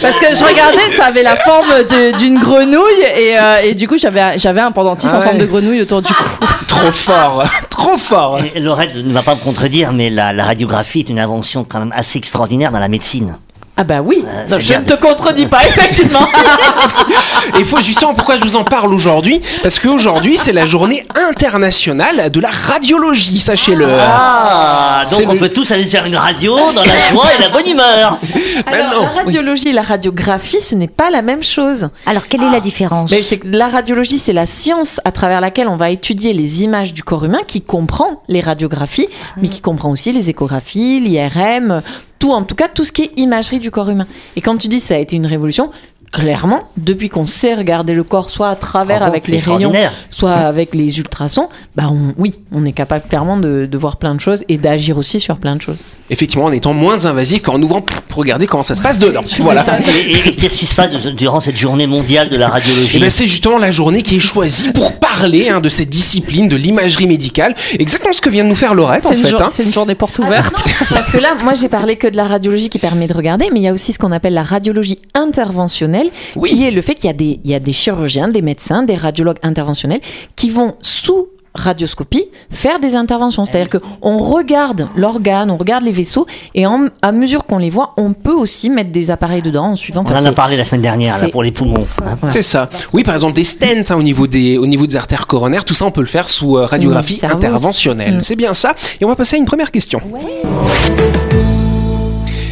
Parce 0.00 0.18
que 0.18 0.34
je 0.34 0.44
regardais, 0.44 0.90
ça 0.96 1.06
avait 1.06 1.22
la 1.22 1.36
forme 1.36 1.72
d'une 2.18 2.38
grenouille 2.38 3.02
et, 3.16 3.38
euh, 3.38 3.56
et 3.64 3.74
du 3.74 3.88
coup 3.88 3.96
j'avais 3.96 4.20
un- 4.20 4.36
j'avais 4.36 4.60
un 4.60 4.72
pendentif 4.72 5.08
Ah 5.12 5.18
en 5.18 5.22
forme 5.22 5.36
ouais. 5.36 5.40
de 5.42 5.46
grenouille 5.46 5.80
autour 5.82 6.02
du 6.02 6.12
cou. 6.12 6.24
Trop 6.66 6.90
fort, 6.90 7.44
trop 7.70 7.96
fort. 7.96 8.40
Et 8.54 8.58
Laurette 8.60 8.96
ne 8.96 9.12
va 9.12 9.22
pas 9.22 9.34
me 9.36 9.40
contredire, 9.40 9.92
mais 9.92 10.10
la, 10.10 10.32
la 10.32 10.44
radiographie 10.44 11.00
est 11.00 11.08
une 11.08 11.20
invention 11.20 11.64
quand 11.64 11.78
même 11.78 11.92
assez 11.94 12.18
extraordinaire 12.18 12.72
dans 12.72 12.80
la 12.80 12.88
médecine. 12.88 13.36
Ah 13.76 13.82
bah 13.82 14.00
oui. 14.02 14.24
Euh, 14.24 14.46
Non, 14.48 14.56
je 14.60 14.68
bien. 14.68 14.80
ne 14.80 14.84
te 14.84 14.94
contredis 14.94 15.46
pas, 15.46 15.58
effectivement. 15.66 16.20
Et 17.56 17.58
il 17.58 17.64
faut 17.64 17.80
justement 17.80 18.14
pourquoi 18.14 18.36
je 18.36 18.44
vous 18.44 18.54
en 18.56 18.62
parle 18.64 18.94
aujourd'hui, 18.94 19.40
parce 19.62 19.78
qu'aujourd'hui 19.80 20.36
c'est 20.36 20.52
la 20.52 20.64
journée 20.64 21.04
internationale 21.30 22.30
de 22.30 22.40
la 22.40 22.50
radiologie, 22.50 23.38
sachez-le. 23.38 23.86
Ah, 23.90 25.02
donc 25.18 25.28
on 25.28 25.32
le- 25.34 25.38
peut 25.40 25.48
tous 25.48 25.70
aller 25.72 25.84
faire 25.84 26.04
une 26.04 26.16
radio 26.16 26.56
dans 26.72 26.82
la 26.84 26.98
joie 27.10 27.26
et 27.36 27.42
la 27.42 27.48
bonne 27.48 27.66
humeur. 27.66 28.18
Alors, 28.66 29.02
la 29.02 29.22
radiologie 29.22 29.68
et 29.68 29.72
la 29.72 29.82
radiographie, 29.82 30.60
ce 30.62 30.74
n'est 30.74 30.88
pas 30.88 31.10
la 31.10 31.22
même 31.22 31.42
chose. 31.42 31.88
Alors, 32.06 32.26
quelle 32.26 32.42
est 32.44 32.50
la 32.50 32.60
différence? 32.60 33.10
Mais 33.10 33.22
c'est 33.22 33.38
que 33.38 33.48
la 33.48 33.68
radiologie, 33.68 34.18
c'est 34.18 34.32
la 34.32 34.46
science 34.46 35.00
à 35.04 35.10
travers 35.12 35.40
laquelle 35.40 35.68
on 35.68 35.76
va 35.76 35.90
étudier 35.90 36.32
les 36.32 36.62
images 36.62 36.94
du 36.94 37.02
corps 37.02 37.24
humain, 37.24 37.40
qui 37.46 37.60
comprend 37.60 38.22
les 38.28 38.40
radiographies, 38.40 39.08
mais 39.40 39.48
qui 39.48 39.60
comprend 39.60 39.90
aussi 39.90 40.12
les 40.12 40.30
échographies, 40.30 41.00
l'IRM, 41.00 41.82
tout, 42.18 42.32
en 42.32 42.42
tout 42.42 42.54
cas, 42.54 42.68
tout 42.68 42.84
ce 42.84 42.92
qui 42.92 43.02
est 43.02 43.12
imagerie 43.16 43.60
du 43.60 43.70
corps 43.70 43.90
humain. 43.90 44.06
Et 44.36 44.40
quand 44.40 44.56
tu 44.56 44.68
dis 44.68 44.80
ça 44.80 44.94
a 44.94 44.98
été 44.98 45.16
une 45.16 45.26
révolution, 45.26 45.70
clairement, 46.14 46.62
depuis 46.76 47.08
qu'on 47.08 47.26
sait 47.26 47.54
regarder 47.54 47.92
le 47.92 48.04
corps, 48.04 48.30
soit 48.30 48.48
à 48.48 48.56
travers 48.56 48.98
Bravo, 49.00 49.12
avec 49.12 49.26
les 49.28 49.38
rayons, 49.38 49.72
soit 50.10 50.30
avec 50.52 50.74
les 50.74 50.98
ultrasons, 50.98 51.48
bah 51.74 51.90
on- 51.90 52.14
oui, 52.16 52.34
on 52.52 52.64
est 52.64 52.72
capable 52.72 53.04
clairement 53.08 53.36
de, 53.36 53.66
de 53.70 53.78
voir 53.78 53.96
plein 53.96 54.14
de 54.14 54.20
choses 54.20 54.44
et 54.48 54.56
d'agir 54.56 54.96
aussi 54.96 55.18
sur 55.18 55.36
plein 55.38 55.56
de 55.56 55.60
choses. 55.60 55.78
Effectivement, 56.10 56.44
en 56.44 56.52
étant 56.52 56.72
moins 56.74 57.06
invasif 57.06 57.42
qu'en 57.42 57.60
ouvrant 57.60 57.80
pour 57.80 58.18
regarder 58.18 58.46
comment 58.46 58.62
ça 58.62 58.76
se 58.76 58.82
passe 58.82 58.98
dedans. 58.98 59.22
Voilà. 59.40 59.64
Et, 60.06 60.12
et- 60.12 60.28
et 60.28 60.36
qu'est-ce 60.36 60.58
qui 60.58 60.66
se 60.66 60.74
passe 60.74 60.92
durant 60.92 61.40
cette 61.40 61.56
journée 61.56 61.86
mondiale 61.86 62.28
de 62.28 62.36
la 62.36 62.48
radiologie 62.48 62.98
ben 63.00 63.10
c'est 63.10 63.26
justement 63.26 63.58
la 63.58 63.72
journée 63.72 64.02
qui 64.02 64.16
est 64.16 64.20
choisie 64.20 64.70
pour 64.72 64.98
parler 65.00 65.48
hein, 65.48 65.60
de 65.60 65.68
cette 65.68 65.90
discipline 65.90 66.46
de 66.46 66.56
l'imagerie 66.56 67.06
médicale. 67.08 67.54
Exactement 67.78 68.12
ce 68.12 68.20
que 68.20 68.30
vient 68.30 68.44
de 68.44 68.48
nous 68.50 68.54
faire 68.54 68.74
Laurette 68.74 69.04
en 69.06 69.08
C'est 69.10 69.16
une, 69.16 69.22
fait. 69.24 69.30
jour- 69.30 69.42
hein. 69.42 69.48
c'est 69.50 69.64
une 69.64 69.72
journée 69.72 69.94
porte 69.94 70.18
ouverte. 70.20 70.54
Parce 70.90 71.10
que 71.10 71.18
là, 71.18 71.34
moi, 71.42 71.54
j'ai 71.54 71.68
parlé 71.68 71.96
que 71.96 72.06
de 72.06 72.16
la 72.16 72.26
radiologie 72.28 72.68
qui 72.68 72.78
permet 72.78 73.06
de 73.08 73.14
regarder, 73.14 73.48
mais 73.52 73.60
il 73.60 73.62
y 73.64 73.68
a 73.68 73.72
aussi 73.72 73.92
ce 73.92 73.98
qu'on 73.98 74.12
appelle 74.12 74.34
la 74.34 74.42
radiologie 74.44 74.98
interventionnelle, 75.14 76.03
Oui. 76.36 76.50
qui 76.50 76.64
est 76.64 76.70
le 76.70 76.82
fait 76.82 76.94
qu'il 76.94 77.06
y 77.06 77.10
a 77.10 77.14
des, 77.14 77.40
il 77.44 77.50
y 77.50 77.54
a 77.54 77.60
des 77.60 77.72
chirurgiens, 77.72 78.28
des 78.28 78.42
médecins, 78.42 78.82
des 78.82 78.96
radiologues 78.96 79.38
interventionnels 79.42 80.00
qui 80.36 80.50
vont 80.50 80.74
sous 80.80 81.28
radioscopie 81.56 82.24
faire 82.50 82.80
des 82.80 82.96
interventions. 82.96 83.44
C'est-à-dire 83.44 83.68
que 83.70 83.78
on 84.02 84.18
regarde 84.18 84.88
l'organe, 84.96 85.52
on 85.52 85.56
regarde 85.56 85.84
les 85.84 85.92
vaisseaux, 85.92 86.26
et 86.56 86.66
en- 86.66 86.88
à 87.00 87.12
mesure 87.12 87.46
qu'on 87.46 87.58
les 87.58 87.70
voit, 87.70 87.92
on 87.96 88.12
peut 88.12 88.32
aussi 88.32 88.70
mettre 88.70 88.90
des 88.90 89.10
appareils 89.12 89.40
dedans 89.40 89.66
en 89.66 89.76
suivant. 89.76 90.00
On 90.04 90.10
Enfin, 90.10 90.20
en 90.20 90.24
a 90.24 90.32
parlé 90.32 90.56
la 90.56 90.64
semaine 90.64 90.82
dernière 90.82 91.16
là, 91.22 91.28
pour 91.28 91.44
les 91.44 91.52
poumons. 91.52 91.86
hein. 92.02 92.16
voilà. 92.18 92.32
C'est 92.34 92.42
ça. 92.42 92.68
Oui, 92.92 93.04
par 93.04 93.14
exemple, 93.14 93.34
des 93.34 93.44
stents 93.44 93.66
hein, 93.88 93.94
au, 93.96 94.02
niveau 94.02 94.26
des, 94.26 94.58
au 94.58 94.66
niveau 94.66 94.84
des 94.88 94.96
artères 94.96 95.28
coronaires, 95.28 95.64
tout 95.64 95.74
ça, 95.74 95.86
on 95.86 95.92
peut 95.92 96.00
le 96.00 96.08
faire 96.08 96.28
sous 96.28 96.56
euh, 96.58 96.66
radiographie 96.66 97.20
Mmh, 97.22 97.26
interventionnelle. 97.30 98.16
Mmh. 98.16 98.22
C'est 98.24 98.36
bien 98.36 98.52
ça. 98.52 98.74
Et 99.00 99.04
on 99.04 99.08
va 99.08 99.14
passer 99.14 99.36
à 99.36 99.38
une 99.38 99.44
première 99.44 99.70
question. 99.70 100.00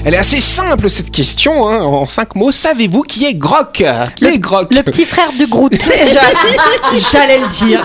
Elle 0.05 0.15
est 0.15 0.19
assez 0.19 0.41
simple 0.41 0.91
cette 0.91 1.13
question, 1.13 1.69
hein, 1.69 1.81
en 1.81 2.07
cinq 2.07 2.35
mots. 2.35 2.51
Savez-vous 2.51 3.03
qui 3.03 3.25
est 3.25 3.35
Grok? 3.35 3.85
Qui 4.17 4.25
est 4.25 4.39
Grok? 4.39 4.75
Le 4.75 4.83
petit 4.83 5.05
frère 5.05 5.29
de 5.39 5.45
Groot. 5.45 5.73
J'allais 7.13 7.39
le 7.39 7.47
dire. 7.47 7.85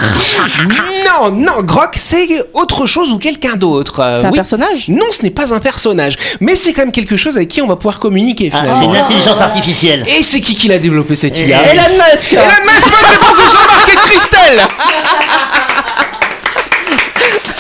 Non, 1.05 1.29
non, 1.31 1.61
Grok, 1.61 1.91
c'est 1.95 2.27
autre 2.55 2.87
chose 2.87 3.11
ou 3.13 3.19
quelqu'un 3.19 3.55
d'autre. 3.55 3.99
Euh, 3.99 4.21
C'est 4.21 4.27
un 4.27 4.31
oui. 4.31 4.37
personnage? 4.37 4.87
Non, 4.89 5.05
ce 5.11 5.21
n'est 5.21 5.29
pas 5.29 5.53
un 5.53 5.59
personnage, 5.59 6.17
mais 6.39 6.55
c'est 6.55 6.73
quand 6.73 6.81
même 6.81 6.91
quelque 6.91 7.17
chose 7.17 7.35
avec 7.37 7.49
qui 7.49 7.61
on 7.61 7.67
va 7.67 7.75
pouvoir 7.75 7.99
communiquer 7.99 8.49
Ah, 8.51 8.57
finalement. 8.61 8.79
c'est 8.79 8.85
une 8.85 8.95
intelligence 8.95 9.39
artificielle. 9.39 10.03
Et 10.07 10.23
c'est 10.23 10.41
qui 10.41 10.55
qui 10.55 10.67
l'a 10.69 10.79
développé 10.79 11.15
cette 11.15 11.37
Et- 11.39 11.47
IA? 11.49 11.71
Elon 11.71 11.83
Musk 11.83 12.33
Elon 12.33 12.41
Musk, 12.65 12.89
bonne 12.89 13.11
réponse 13.11 13.35
de 13.35 13.43
Jean-Marc 13.43 13.89
et 13.89 13.95
de 13.95 13.99
Christelle 13.99 14.61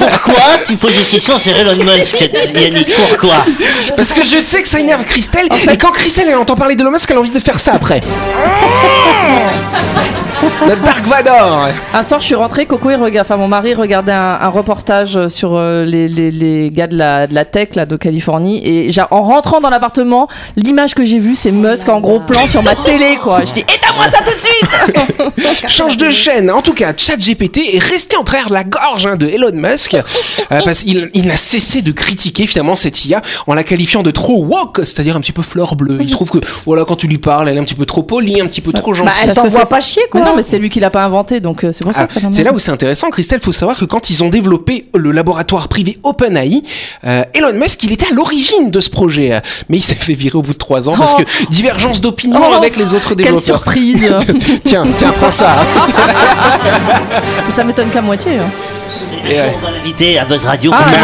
Pourquoi 0.09 0.59
tu 0.65 0.75
poses 0.75 0.95
des 0.95 1.03
questions 1.03 1.39
sur 1.39 1.55
Elon 1.55 1.75
Musk, 1.83 2.29
Yannick 2.53 2.93
Pourquoi 3.09 3.45
Parce 3.95 4.13
que 4.13 4.23
je 4.23 4.39
sais 4.39 4.61
que 4.61 4.67
ça 4.67 4.79
énerve 4.79 5.03
Christelle, 5.05 5.47
et 5.69 5.77
quand 5.77 5.91
Christelle 5.91 6.27
elle 6.29 6.37
entend 6.37 6.55
parler 6.55 6.75
d'Elon 6.75 6.91
Musk, 6.91 7.09
elle 7.09 7.17
a 7.17 7.19
envie 7.19 7.29
de 7.29 7.39
faire 7.39 7.59
ça 7.59 7.73
après. 7.73 8.01
Notre 10.65 10.81
Dark 10.81 11.05
Vador. 11.05 11.69
Un 11.93 12.03
soir, 12.03 12.19
je 12.19 12.25
suis 12.25 12.35
rentrée, 12.35 12.65
Coco, 12.65 12.89
il 12.89 12.95
regarde, 12.95 13.25
enfin 13.27 13.37
mon 13.37 13.47
mari 13.47 13.73
regardait 13.73 14.11
un, 14.11 14.37
un 14.41 14.47
reportage 14.49 15.27
sur 15.27 15.55
euh, 15.55 15.85
les, 15.85 16.09
les, 16.09 16.31
les 16.31 16.71
gars 16.71 16.87
de 16.87 16.97
la, 16.97 17.27
de 17.27 17.33
la 17.33 17.45
tech 17.45 17.75
là, 17.75 17.85
de 17.85 17.95
Californie. 17.95 18.61
Et 18.65 18.89
en 19.11 19.21
rentrant 19.21 19.61
dans 19.61 19.69
l'appartement, 19.69 20.27
l'image 20.55 20.93
que 20.95 21.05
j'ai 21.05 21.19
vue, 21.19 21.35
c'est 21.35 21.51
Musk 21.51 21.87
en 21.89 22.01
gros 22.01 22.19
plan 22.19 22.45
sur 22.47 22.63
ma 22.63 22.73
télé, 22.75 23.17
quoi. 23.21 23.45
Je 23.45 23.53
dis, 23.53 23.59
éteins-moi 23.61 24.05
ça 24.11 24.17
tout 24.25 24.33
de 24.35 25.35
suite 25.35 25.67
Change 25.69 25.95
de 25.97 26.09
chaîne. 26.09 26.49
En 26.51 26.61
tout 26.61 26.73
cas, 26.73 26.91
ChatGPT 26.97 27.75
est 27.75 27.79
resté 27.83 28.17
en 28.17 28.23
travers 28.23 28.47
de 28.49 28.53
la 28.53 28.63
gorge 28.63 29.05
hein, 29.05 29.15
de 29.15 29.27
Elon 29.27 29.51
Musk 29.53 29.93
euh, 29.93 30.01
parce 30.65 30.79
qu'il 30.79 31.09
il 31.13 31.27
n'a 31.27 31.35
cessé 31.37 31.81
de 31.81 31.91
critiquer 31.91 32.45
finalement 32.47 32.75
cette 32.75 33.05
IA 33.05 33.21
en 33.45 33.53
la 33.53 33.63
qualifiant 33.63 34.01
de 34.03 34.11
trop 34.11 34.43
woke, 34.43 34.79
c'est-à-dire 34.79 35.15
un 35.15 35.21
petit 35.21 35.31
peu 35.33 35.43
fleur 35.43 35.75
bleue. 35.75 35.99
Il 36.01 36.11
trouve 36.11 36.31
que 36.31 36.39
voilà 36.65 36.83
quand 36.83 36.95
tu 36.95 37.07
lui 37.07 37.19
parles, 37.19 37.47
elle 37.47 37.57
est 37.57 37.61
un 37.61 37.63
petit 37.63 37.75
peu 37.75 37.85
trop 37.85 38.01
polie, 38.03 38.41
un 38.41 38.47
petit 38.47 38.61
peu 38.61 38.73
trop 38.73 38.91
Bah, 38.91 38.97
gentille. 38.97 39.13
elle 39.21 39.27
Parce 39.27 39.37
que 39.39 39.43
t'envoie 39.43 39.59
c'est- 39.61 39.65
pas 39.69 39.81
chier, 39.81 40.01
Mais 40.13 40.19
quoi. 40.21 40.29
non, 40.29 40.35
mais 40.35 40.43
c'est 40.47 40.57
lui 40.59 40.69
qui 40.69 40.79
l'a 40.79 40.89
pas 40.89 41.03
inventé, 41.03 41.39
donc 41.39 41.63
euh, 41.63 41.71
c'est 41.71 41.83
pour 41.83 41.93
ça 41.93 42.01
Ah, 42.01 42.07
que 42.07 42.13
ça 42.13 42.19
c'est 42.31 42.43
là 42.43 42.53
où 42.53 42.59
c'est 42.59 42.71
intéressant, 42.71 43.09
Christelle. 43.09 43.39
Faut 43.41 43.51
savoir 43.51 43.77
que 43.77 43.85
quand 43.85 44.09
ils 44.09 44.23
ont 44.23 44.29
développé 44.29 44.87
le 44.95 45.11
laboratoire 45.11 45.67
privé 45.67 45.99
OpenAI, 46.03 46.61
euh, 47.05 47.23
Elon 47.33 47.53
Musk, 47.53 47.83
il 47.83 47.91
était 47.91 48.07
à 48.11 48.15
l'origine 48.15 48.71
de 48.71 48.79
ce 48.79 48.89
projet, 48.89 49.33
euh, 49.33 49.39
mais 49.69 49.77
il 49.77 49.83
s'est 49.83 49.95
fait 49.95 50.13
virer 50.13 50.37
au 50.37 50.41
bout 50.41 50.53
de 50.53 50.57
trois 50.57 50.89
ans 50.89 50.95
parce 50.97 51.13
Oh. 51.17 51.21
que 51.23 51.45
divergence 51.49 52.01
d'opinion 52.01 52.39
Oh, 52.49 52.53
avec 52.53 52.77
les 52.77 52.93
autres 52.95 53.09
Quelle 53.09 53.17
développeurs. 53.25 53.41
surprise 53.43 54.07
tiens, 54.63 54.83
tiens, 54.97 55.11
prends 55.17 55.31
ça. 55.31 55.55
Ça 57.49 57.63
m'étonne 57.63 57.89
qu'à 57.89 58.01
moitié. 58.01 58.33
hein. 58.37 58.49
Un 59.35 59.43
jour, 59.49 59.59
on 59.61 59.65
va 59.65 59.71
l'inviter 59.71 60.17
à 60.19 60.25
Buzz 60.25 60.43
Radio 60.43 60.71
Ah, 60.73 60.83
pour 60.83 60.91
mais 60.91 60.97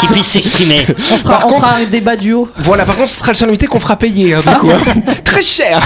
qu'il 0.00 0.08
ouais. 0.08 0.14
puisse- 0.14 0.26
s'exprimer. 0.28 0.86
On 0.88 0.94
fera, 1.00 1.30
Par 1.38 1.46
on 1.46 1.48
contre- 1.50 1.62
fera 1.68 1.76
un 1.76 1.84
débat 1.84 2.16
duo. 2.16 2.48
Voilà, 2.58 2.84
par 2.84 2.96
contre, 2.96 3.08
ce 3.08 3.18
sera 3.18 3.32
le 3.32 3.36
seul 3.36 3.48
invité 3.48 3.66
qu'on 3.66 3.80
fera 3.80 3.96
payer, 3.96 4.34
hein, 4.34 4.42
du 4.46 4.54
coup. 4.58 4.70
hein. 4.70 5.00
Très 5.24 5.42
cher. 5.42 5.80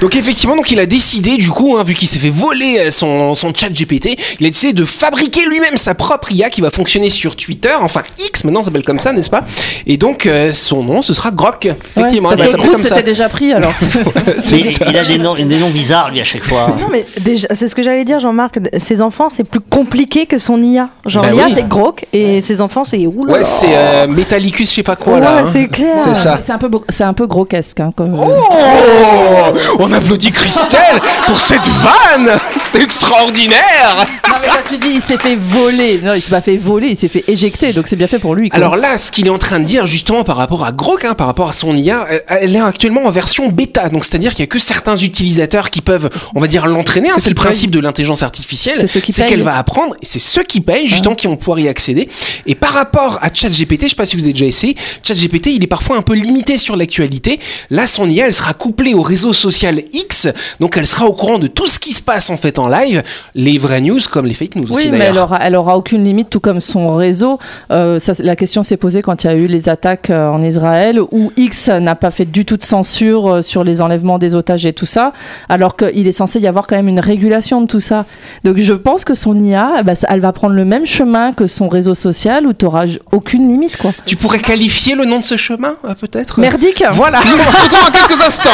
donc 0.00 0.14
effectivement, 0.16 0.56
donc 0.56 0.70
il 0.70 0.78
a 0.78 0.86
décidé, 0.86 1.36
du 1.36 1.50
coup, 1.50 1.76
hein, 1.78 1.82
vu 1.84 1.94
qu'il 1.94 2.08
s'est 2.08 2.18
fait 2.18 2.30
voler 2.30 2.78
euh, 2.86 2.90
son, 2.90 3.34
son 3.34 3.52
chat 3.54 3.68
GPT, 3.70 4.16
il 4.40 4.46
a 4.46 4.50
décidé 4.50 4.72
de 4.72 4.84
fabriquer 4.84 5.44
lui-même 5.46 5.76
sa 5.76 5.94
propre 5.94 6.32
IA 6.32 6.50
qui 6.50 6.60
va 6.60 6.70
fonctionner 6.70 7.10
sur 7.10 7.36
Twitter, 7.36 7.70
enfin 7.80 8.02
X 8.18 8.44
maintenant 8.44 8.60
ça 8.60 8.66
s'appelle 8.66 8.84
comme 8.84 8.98
ça, 8.98 9.12
n'est-ce 9.12 9.30
pas? 9.30 9.44
Et 9.86 9.96
donc 9.96 10.26
euh, 10.26 10.52
son 10.52 10.82
nom, 10.82 11.02
ce 11.02 11.14
sera 11.14 11.30
Grok. 11.30 11.66
Effectivement, 11.96 12.30
Ouais, 12.30 12.36
parce 12.36 12.52
que 12.52 12.56
Groot 12.58 12.72
comme 12.72 12.82
ça. 12.82 12.96
c'était 12.96 13.02
déjà 13.10 13.28
pris 13.28 13.52
alors. 13.52 13.72
C'est 14.38 14.56
Mais 14.56 14.70
ça. 14.70 14.86
il 14.88 14.96
a 14.96 15.04
des 15.04 15.18
noms, 15.18 15.34
des 15.34 15.44
noms 15.58 15.70
bizarres, 15.70 16.10
lui, 16.10 16.20
à 16.20 16.24
chaque 16.24 16.44
fois. 16.44 16.74
Non 16.80 16.88
mais 16.90 17.04
déjà, 17.20 17.48
c'est 17.54 17.68
ce 17.68 17.74
que 17.74 17.82
j'allais 17.82 18.04
dire 18.04 18.20
Jean-Marc, 18.20 18.58
ses 18.78 19.00
enfants 19.02 19.28
c'est 19.30 19.44
plus 19.44 19.60
compliqué 19.60 20.26
que 20.26 20.38
son 20.38 20.60
IA. 20.72 20.88
Genre 21.06 21.22
Bah 21.22 21.30
l'IA 21.30 21.44
oui. 21.46 21.52
c'est 21.54 21.68
Grok 21.68 22.06
et 22.12 22.40
ses 22.40 22.60
enfants 22.60 22.84
c'est 22.84 23.06
oula. 23.06 23.32
Ouais, 23.34 23.44
c'est 23.44 23.68
euh, 23.76 24.06
Metallicus, 24.06 24.68
je 24.70 24.74
sais 24.76 24.82
pas 24.82 24.96
quoi 24.96 25.14
Ouais, 25.14 25.20
là. 25.20 25.38
hein. 25.38 25.44
c'est 25.50 25.66
clair. 25.68 25.96
C'est 26.04 26.14
ça. 26.16 26.38
C'est 26.40 26.52
un 26.52 26.58
peu, 26.58 26.70
c'est 26.88 27.04
un 27.04 27.12
peu 27.12 27.26
grotesque. 27.26 27.80
Hein, 27.80 27.92
comme... 27.96 28.14
Oh 28.18 29.54
On 29.78 29.92
applaudit 29.92 30.32
Christelle 30.32 31.00
pour 31.26 31.38
cette 31.38 31.66
vanne 31.68 32.38
extraordinaire 32.80 34.06
Non 34.28 34.34
mais 34.40 34.48
quand 34.48 34.68
tu 34.68 34.78
dis 34.78 34.94
il 34.96 35.00
s'est 35.00 35.18
fait 35.18 35.36
voler, 35.36 36.00
non 36.02 36.14
il 36.14 36.20
s'est 36.22 36.30
pas 36.30 36.40
fait 36.40 36.56
voler, 36.56 36.88
il 36.88 36.96
s'est 36.96 37.08
fait 37.08 37.24
éjecter, 37.28 37.72
donc 37.72 37.86
c'est 37.88 37.96
bien 37.96 38.06
fait 38.06 38.18
pour 38.18 38.34
lui. 38.34 38.48
quoi. 38.48 38.56
Alors 38.56 38.76
là, 38.76 38.98
ce 38.98 39.10
qu'il 39.10 39.26
est 39.26 39.30
en 39.30 39.38
train 39.38 39.60
de 39.60 39.64
dire 39.64 39.86
justement 39.86 40.24
par 40.24 40.36
rapport 40.36 40.64
à 40.64 40.72
Grok, 40.72 41.04
hein, 41.04 41.14
par 41.14 41.26
rapport 41.26 41.48
à 41.48 41.52
son 41.52 41.74
IA, 41.76 42.06
euh, 42.10 42.18
elle 42.28 42.54
est 42.56 42.60
actuellement 42.60 43.04
en 43.04 43.10
version 43.10 43.48
bêta. 43.48 43.88
Donc 43.88 44.04
c'est-à-dire 44.04 44.32
qu'il 44.32 44.40
y 44.40 44.44
a 44.44 44.46
que 44.48 44.58
certains 44.58 44.96
utilisateurs 44.96 45.70
qui 45.70 45.80
peuvent, 45.80 46.10
on 46.34 46.40
va 46.40 46.46
dire, 46.46 46.66
l'entraîner. 46.66 47.10
hein. 47.10 47.14
C'est 47.18 47.30
le 47.30 47.34
principe 47.34 47.70
de 47.70 47.80
l'intelligence 47.80 48.22
artificielle. 48.22 48.78
C'est 49.26 49.30
qu'elle 49.30 49.42
va 49.42 49.56
apprendre 49.56 49.94
et 50.02 50.06
c'est 50.06 50.18
ceux 50.18 50.42
qui 50.42 50.60
payent 50.60 50.88
justement 50.88 51.14
qui 51.14 51.26
vont 51.26 51.36
pouvoir 51.36 51.58
y 51.58 51.68
accéder. 51.68 52.08
Et 52.46 52.54
par 52.54 52.72
rapport 52.72 53.18
à 53.22 53.32
ChatGPT, 53.32 53.82
je 53.84 53.88
sais 53.90 53.94
pas 53.96 54.06
si 54.06 54.16
vous 54.16 54.24
avez 54.24 54.32
déjà 54.32 54.46
essayé, 54.46 54.76
ChatGPT, 55.02 55.48
il 55.48 55.62
est 55.64 55.68
parfois 55.68 55.96
un 55.96 56.02
peu 56.02 56.14
limité 56.14 56.58
sur 56.58 56.76
l'actualité. 56.76 57.38
Là, 57.70 57.86
son 57.86 58.08
IA, 58.08 58.26
elle 58.26 58.34
sera 58.34 58.54
couplée 58.54 58.94
au 58.94 59.02
réseau 59.02 59.32
social 59.32 59.82
X, 59.92 60.28
donc 60.60 60.76
elle 60.76 60.86
sera 60.86 61.06
au 61.06 61.12
courant 61.12 61.38
de 61.38 61.46
tout 61.46 61.66
ce 61.66 61.78
qui 61.78 61.92
se 61.92 62.02
passe 62.02 62.30
en 62.30 62.36
fait 62.36 62.58
en 62.58 62.65
live, 62.68 63.02
les 63.34 63.58
vraies 63.58 63.80
news 63.80 64.00
comme 64.10 64.26
les 64.26 64.34
fake 64.34 64.56
news 64.56 64.66
Oui, 64.68 64.74
aussi 64.74 64.90
mais 64.90 64.98
elle 65.00 65.18
aura, 65.18 65.38
elle 65.42 65.56
aura 65.56 65.76
aucune 65.76 66.04
limite, 66.04 66.30
tout 66.30 66.40
comme 66.40 66.60
son 66.60 66.94
réseau. 66.94 67.38
Euh, 67.70 67.98
ça, 67.98 68.12
la 68.20 68.36
question 68.36 68.62
s'est 68.62 68.76
posée 68.76 69.02
quand 69.02 69.24
il 69.24 69.26
y 69.26 69.30
a 69.30 69.34
eu 69.34 69.46
les 69.46 69.68
attaques 69.68 70.10
euh, 70.10 70.28
en 70.28 70.42
Israël, 70.42 71.00
où 71.10 71.32
X 71.36 71.68
n'a 71.68 71.94
pas 71.94 72.10
fait 72.10 72.24
du 72.24 72.44
tout 72.44 72.56
de 72.56 72.62
censure 72.64 73.28
euh, 73.36 73.42
sur 73.42 73.64
les 73.64 73.80
enlèvements 73.82 74.18
des 74.18 74.34
otages 74.34 74.66
et 74.66 74.72
tout 74.72 74.86
ça, 74.86 75.12
alors 75.48 75.76
qu'il 75.76 76.06
est 76.06 76.12
censé 76.12 76.38
y 76.40 76.46
avoir 76.46 76.66
quand 76.66 76.76
même 76.76 76.88
une 76.88 77.00
régulation 77.00 77.60
de 77.60 77.66
tout 77.66 77.80
ça. 77.80 78.04
Donc 78.44 78.58
je 78.58 78.72
pense 78.72 79.04
que 79.04 79.14
son 79.14 79.38
IA, 79.38 79.82
bah, 79.84 79.94
ça- 79.94 80.06
elle 80.10 80.20
va 80.20 80.32
prendre 80.32 80.54
le 80.54 80.64
même 80.64 80.86
chemin 80.86 81.32
que 81.32 81.46
son 81.46 81.68
réseau 81.68 81.94
social, 81.94 82.46
où 82.46 82.52
tu 82.52 82.64
n'auras 82.64 82.86
aucune 83.12 83.48
limite, 83.48 83.76
quoi. 83.76 83.90
Tu 84.06 84.16
pourrais 84.16 84.38
qualifier 84.40 84.94
le 84.94 85.04
nom 85.04 85.18
de 85.18 85.24
ce 85.24 85.36
chemin, 85.36 85.76
peut-être? 86.00 86.40
Merdique 86.40 86.82
Voilà, 86.92 87.20
on 87.24 87.50
se 87.52 87.62
retrouve 87.64 87.92
dans 87.92 88.06
quelques 88.06 88.20
instants. 88.20 88.50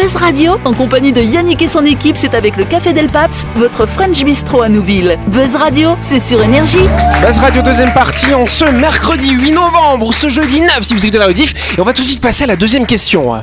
Buzz 0.00 0.16
Radio, 0.16 0.52
en 0.64 0.72
compagnie 0.72 1.12
de 1.12 1.20
Yannick 1.20 1.60
et 1.60 1.68
son 1.68 1.84
équipe, 1.84 2.16
c'est 2.16 2.34
avec 2.34 2.56
le 2.56 2.64
Café 2.64 2.94
Del 2.94 3.08
Paps, 3.08 3.46
votre 3.56 3.84
French 3.84 4.24
Bistro 4.24 4.62
à 4.62 4.70
Nouville. 4.70 5.18
Buzz 5.26 5.56
Radio, 5.56 5.90
c'est 6.00 6.20
sur 6.20 6.42
Énergie. 6.42 6.78
Buzz 7.22 7.36
Radio 7.36 7.60
deuxième 7.60 7.92
partie 7.92 8.32
en 8.32 8.46
ce 8.46 8.64
mercredi 8.64 9.32
8 9.32 9.52
novembre 9.52 10.14
ce 10.14 10.30
jeudi 10.30 10.62
9 10.62 10.80
si 10.80 10.94
vous 10.94 11.04
écoutez 11.04 11.18
la 11.18 11.26
rediff. 11.26 11.76
Et 11.76 11.80
on 11.82 11.84
va 11.84 11.92
tout 11.92 12.00
de 12.00 12.06
suite 12.06 12.22
passer 12.22 12.44
à 12.44 12.46
la 12.46 12.56
deuxième 12.56 12.86
question. 12.86 13.42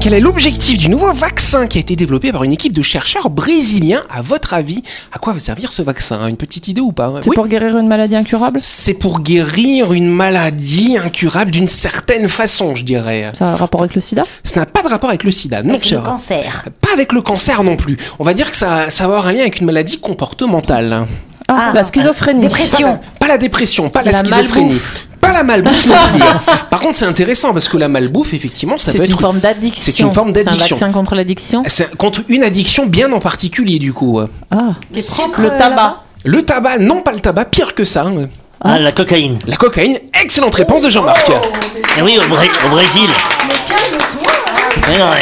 Quel 0.00 0.14
est 0.14 0.20
l'objectif 0.20 0.78
du 0.78 0.88
nouveau 0.88 1.12
vaccin 1.12 1.66
qui 1.66 1.76
a 1.76 1.80
été 1.82 1.94
développé 1.94 2.32
par 2.32 2.42
une 2.42 2.52
équipe 2.52 2.72
de 2.72 2.80
chercheurs 2.80 3.28
brésiliens 3.28 4.00
À 4.08 4.22
votre 4.22 4.54
avis, 4.54 4.82
à 5.12 5.18
quoi 5.18 5.34
va 5.34 5.38
servir 5.40 5.72
ce 5.72 5.82
vaccin? 5.82 6.26
Une 6.26 6.38
petite 6.38 6.68
idée 6.68 6.80
ou 6.80 6.90
pas? 6.90 7.12
C'est 7.20 7.28
Oui. 7.28 7.34
pour 7.36 7.46
guérir 7.48 7.76
une 7.76 7.86
maladie 7.86 8.16
incurable? 8.16 8.58
C'est 8.62 8.94
pour 8.94 9.20
guérir 9.20 9.92
une 9.92 10.08
maladie 10.08 10.96
incurable 10.96 11.50
d'une 11.50 11.68
certaine 11.68 12.28
façon, 12.30 12.74
je 12.74 12.84
dirais. 12.84 13.30
Ça 13.38 13.50
a 13.50 13.52
un 13.52 13.56
rapport 13.56 13.80
avec 13.82 13.94
le 13.94 14.00
sida? 14.00 14.22
Ça 14.42 14.58
n'a 14.60 14.64
pas 14.66 14.82
de 14.82 14.88
rapport 14.88 15.10
avec 15.10 15.22
le 15.22 15.30
sida, 15.32 15.62
non, 15.62 15.78
cher. 15.82 16.02
cancer. 16.02 16.64
Pas 16.80 16.94
avec 16.94 17.12
le 17.12 17.20
cancer 17.20 17.62
non 17.62 17.76
plus. 17.76 17.98
On 18.18 18.24
va 18.24 18.32
dire 18.32 18.50
que 18.50 18.56
ça, 18.56 18.88
ça 18.88 19.04
va 19.06 19.10
avoir 19.16 19.26
un 19.26 19.32
lien 19.32 19.40
avec 19.42 19.60
une 19.60 19.66
maladie 19.66 19.98
comportementale. 20.00 21.06
ah, 21.48 21.72
La 21.74 21.84
schizophrénie. 21.84 22.40
Dépression. 22.40 23.00
Pas 23.18 23.28
la 23.28 23.36
dépression, 23.36 23.90
pas 23.90 24.02
la, 24.02 24.12
La 24.12 24.18
schizophrénie. 24.20 24.80
Pas 25.20 25.32
la 25.32 25.42
malbouffe 25.42 25.86
non 25.86 25.94
plus. 26.12 26.22
hein. 26.22 26.40
Par 26.70 26.80
contre, 26.80 26.96
c'est 26.96 27.04
intéressant 27.06 27.52
parce 27.52 27.68
que 27.68 27.76
la 27.76 27.88
malbouffe, 27.88 28.34
effectivement, 28.34 28.78
ça 28.78 28.92
peut 28.92 28.98
C'est 29.04 29.10
une 29.10 29.18
forme 29.18 29.38
d'addiction. 29.40 29.92
C'est 29.92 29.98
une 30.02 30.10
forme 30.12 30.32
d'addiction. 30.32 30.76
C'est 30.76 30.84
un 30.84 30.86
vaccin 30.88 30.98
contre 30.98 31.14
l'addiction? 31.14 31.62
c'est 31.66 31.96
contre 31.96 32.20
une 32.28 32.42
addiction 32.44 32.86
bien 32.86 33.12
en 33.12 33.18
particulier 33.20 33.78
du 33.78 33.92
coup. 33.92 34.20
Ah, 34.50 34.74
Sucre, 34.94 35.40
le 35.42 35.48
tabac. 35.58 36.02
Le 36.24 36.42
tabac, 36.44 36.78
non 36.78 37.02
pas 37.02 37.12
le 37.12 37.20
tabac, 37.20 37.46
pire 37.46 37.74
que 37.74 37.84
ça. 37.84 38.02
hein. 38.04 38.28
Ah, 38.62 38.78
la 38.78 38.92
cocaïne. 38.92 39.38
La 39.46 39.56
cocaïne, 39.56 39.98
excellente 40.22 40.54
réponse 40.54 40.82
de 40.82 40.90
Jean-Marc. 40.90 41.30
Eh 41.98 42.02
oui, 42.02 42.18
au, 42.18 42.28
Bré- 42.28 42.50
au 42.66 42.68
Brésil. 42.70 43.08
Mais 43.48 43.54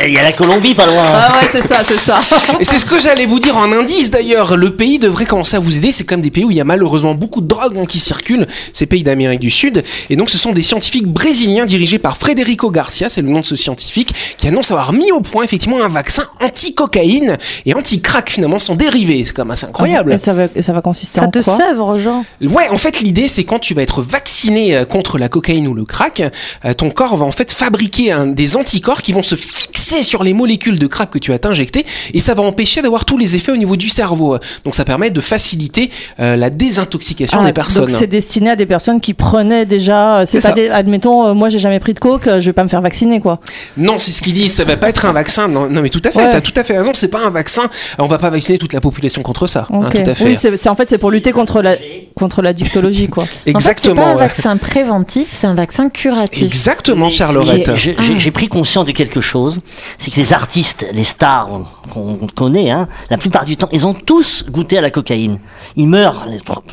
il 0.06 0.12
y 0.12 0.18
a 0.18 0.22
la 0.22 0.32
Colombie 0.32 0.74
pas 0.74 0.86
loin. 0.86 1.02
Ah 1.04 1.32
ouais, 1.40 1.48
c'est 1.50 1.62
ça, 1.62 1.80
c'est 1.84 1.98
ça. 1.98 2.20
Et 2.60 2.64
c'est 2.64 2.78
ce 2.78 2.86
que 2.86 2.98
j'allais 2.98 3.26
vous 3.26 3.38
dire 3.38 3.56
en 3.56 3.70
indice 3.72 4.10
d'ailleurs. 4.10 4.56
Le 4.56 4.74
pays 4.74 4.98
devrait 4.98 5.26
commencer 5.26 5.56
à 5.56 5.60
vous 5.60 5.76
aider. 5.76 5.92
C'est 5.92 6.04
comme 6.04 6.20
des 6.20 6.30
pays 6.30 6.44
où 6.44 6.50
il 6.50 6.56
y 6.56 6.60
a 6.60 6.64
malheureusement 6.64 7.14
beaucoup 7.14 7.40
de 7.40 7.46
drogue 7.46 7.78
hein, 7.78 7.86
qui 7.86 7.98
circulent. 7.98 8.46
Ces 8.72 8.86
pays 8.86 9.02
d'Amérique 9.02 9.40
du 9.40 9.50
Sud. 9.50 9.82
Et 10.10 10.16
donc 10.16 10.30
ce 10.30 10.38
sont 10.38 10.52
des 10.52 10.62
scientifiques 10.62 11.06
brésiliens 11.06 11.64
dirigés 11.64 11.98
par 11.98 12.16
Frederico 12.16 12.70
Garcia, 12.70 13.08
c'est 13.08 13.22
le 13.22 13.28
nom 13.28 13.40
de 13.40 13.46
ce 13.46 13.56
scientifique, 13.56 14.14
qui 14.36 14.48
annonce 14.48 14.70
avoir 14.70 14.92
mis 14.92 15.10
au 15.12 15.20
point 15.20 15.44
effectivement 15.44 15.82
un 15.82 15.88
vaccin 15.88 16.24
anti-cocaïne 16.40 17.38
et 17.66 17.74
anti-crack 17.74 18.30
finalement 18.30 18.58
sans 18.58 18.74
dérivé. 18.74 19.24
C'est 19.24 19.32
quand 19.32 19.44
même 19.44 19.52
assez 19.52 19.66
incroyable. 19.66 20.12
Et 20.12 20.18
ça 20.18 20.32
va, 20.32 20.46
et 20.54 20.62
ça 20.62 20.72
va 20.72 20.80
consister 20.80 21.20
Ça 21.20 21.26
en 21.26 21.30
te 21.30 21.40
quoi 21.40 21.56
sèvre 21.56 22.00
genre. 22.00 22.22
Ouais, 22.40 22.68
en 22.68 22.76
fait, 22.76 23.00
l'idée, 23.00 23.28
c'est 23.28 23.44
quand 23.44 23.58
tu 23.58 23.74
vas 23.74 23.82
être 23.82 24.02
vacciné 24.02 24.76
euh, 24.76 24.84
contre 24.84 25.18
la 25.18 25.28
cocaïne 25.28 25.66
ou 25.66 25.74
le 25.74 25.84
crack, 25.84 26.22
euh, 26.64 26.74
ton 26.74 26.90
corps 26.90 27.16
va 27.16 27.26
en 27.26 27.32
fait 27.32 27.50
fabriquer 27.52 28.12
un, 28.12 28.26
des 28.26 28.56
anticorps 28.56 29.02
qui 29.02 29.12
vont 29.12 29.22
se 29.22 29.36
fixer 29.38 30.02
sur 30.02 30.22
les 30.24 30.34
molécules 30.34 30.78
de 30.78 30.86
crack 30.86 31.10
que 31.10 31.18
tu 31.18 31.32
as 31.32 31.38
injectées 31.44 31.86
et 32.12 32.18
ça 32.18 32.34
va 32.34 32.42
empêcher 32.42 32.82
d'avoir 32.82 33.04
tous 33.04 33.16
les 33.16 33.36
effets 33.36 33.52
au 33.52 33.56
niveau 33.56 33.76
du 33.76 33.88
cerveau. 33.88 34.36
Donc 34.64 34.74
ça 34.74 34.84
permet 34.84 35.10
de 35.10 35.20
faciliter 35.20 35.90
euh, 36.20 36.36
la 36.36 36.50
désintoxication 36.50 37.38
Ah, 37.42 37.46
des 37.46 37.52
personnes. 37.52 37.86
Donc 37.86 37.94
c'est 37.94 38.06
destiné 38.06 38.50
à 38.50 38.56
des 38.56 38.66
personnes 38.66 39.00
qui 39.00 39.14
prenaient 39.14 39.64
déjà. 39.66 40.24
C'est 40.26 40.40
C'est 40.40 40.48
pas 40.48 40.54
des. 40.54 40.68
Admettons, 40.68 41.26
euh, 41.26 41.34
moi 41.34 41.48
j'ai 41.48 41.58
jamais 41.58 41.80
pris 41.80 41.94
de 41.94 42.00
coke, 42.00 42.26
euh, 42.26 42.40
je 42.40 42.46
vais 42.46 42.52
pas 42.52 42.64
me 42.64 42.68
faire 42.68 42.82
vacciner 42.82 43.20
quoi. 43.20 43.40
Non, 43.76 43.98
c'est 43.98 44.10
ce 44.10 44.20
qu'ils 44.22 44.32
disent, 44.34 44.52
ça 44.52 44.64
va 44.64 44.76
pas 44.76 44.88
être 44.88 45.04
un 45.06 45.12
vaccin. 45.12 45.48
Non, 45.48 45.68
non 45.68 45.80
mais 45.80 45.88
tout 45.90 46.02
à 46.04 46.10
fait, 46.10 46.18
Ouais. 46.18 46.30
t'as 46.30 46.40
tout 46.40 46.52
à 46.56 46.64
fait 46.64 46.76
raison, 46.78 46.90
c'est 46.94 47.08
pas 47.08 47.24
un 47.24 47.30
vaccin. 47.30 47.62
On 47.98 48.06
va 48.06 48.18
pas 48.18 48.30
vacciner 48.30 48.58
toute 48.58 48.72
la 48.72 48.80
population 48.80 49.22
contre 49.22 49.46
ça. 49.46 49.66
hein, 49.70 49.88
tout 49.90 49.98
à 50.10 50.14
fait. 50.14 50.24
Oui, 50.24 50.34
c'est 50.36 50.68
en 50.68 50.74
fait 50.74 50.88
c'est 50.88 50.98
pour 50.98 51.10
lutter 51.10 51.32
contre 51.32 51.62
la 51.62 51.76
contre 52.14 52.42
la 52.42 52.52
dictologie 52.52 53.08
quoi. 53.08 53.26
Exactement. 53.46 53.92
En 53.92 53.96
fait, 53.96 54.00
c'est 54.00 54.04
pas 54.04 54.10
un 54.10 54.14
ouais. 54.14 54.18
vaccin 54.20 54.56
préventif, 54.56 55.28
c'est 55.34 55.46
un 55.46 55.54
vaccin 55.54 55.88
curatif. 55.88 56.44
Exactement, 56.44 57.10
Charlotte. 57.10 57.46
j'ai 57.76 58.30
pris 58.30 58.48
conscience 58.48 58.84
de 58.86 58.92
quelque 58.92 59.20
chose. 59.20 59.27
Chose, 59.28 59.60
c'est 59.98 60.10
que 60.10 60.16
les 60.16 60.32
artistes, 60.32 60.86
les 60.92 61.04
stars 61.04 61.48
qu'on 61.92 62.18
connaît, 62.34 62.70
hein, 62.70 62.88
la 63.10 63.18
plupart 63.18 63.44
du 63.44 63.56
temps, 63.56 63.68
ils 63.72 63.86
ont 63.86 63.94
tous 63.94 64.44
goûté 64.50 64.78
à 64.78 64.80
la 64.80 64.90
cocaïne. 64.90 65.38
Ils 65.76 65.86
meurent 65.88 66.26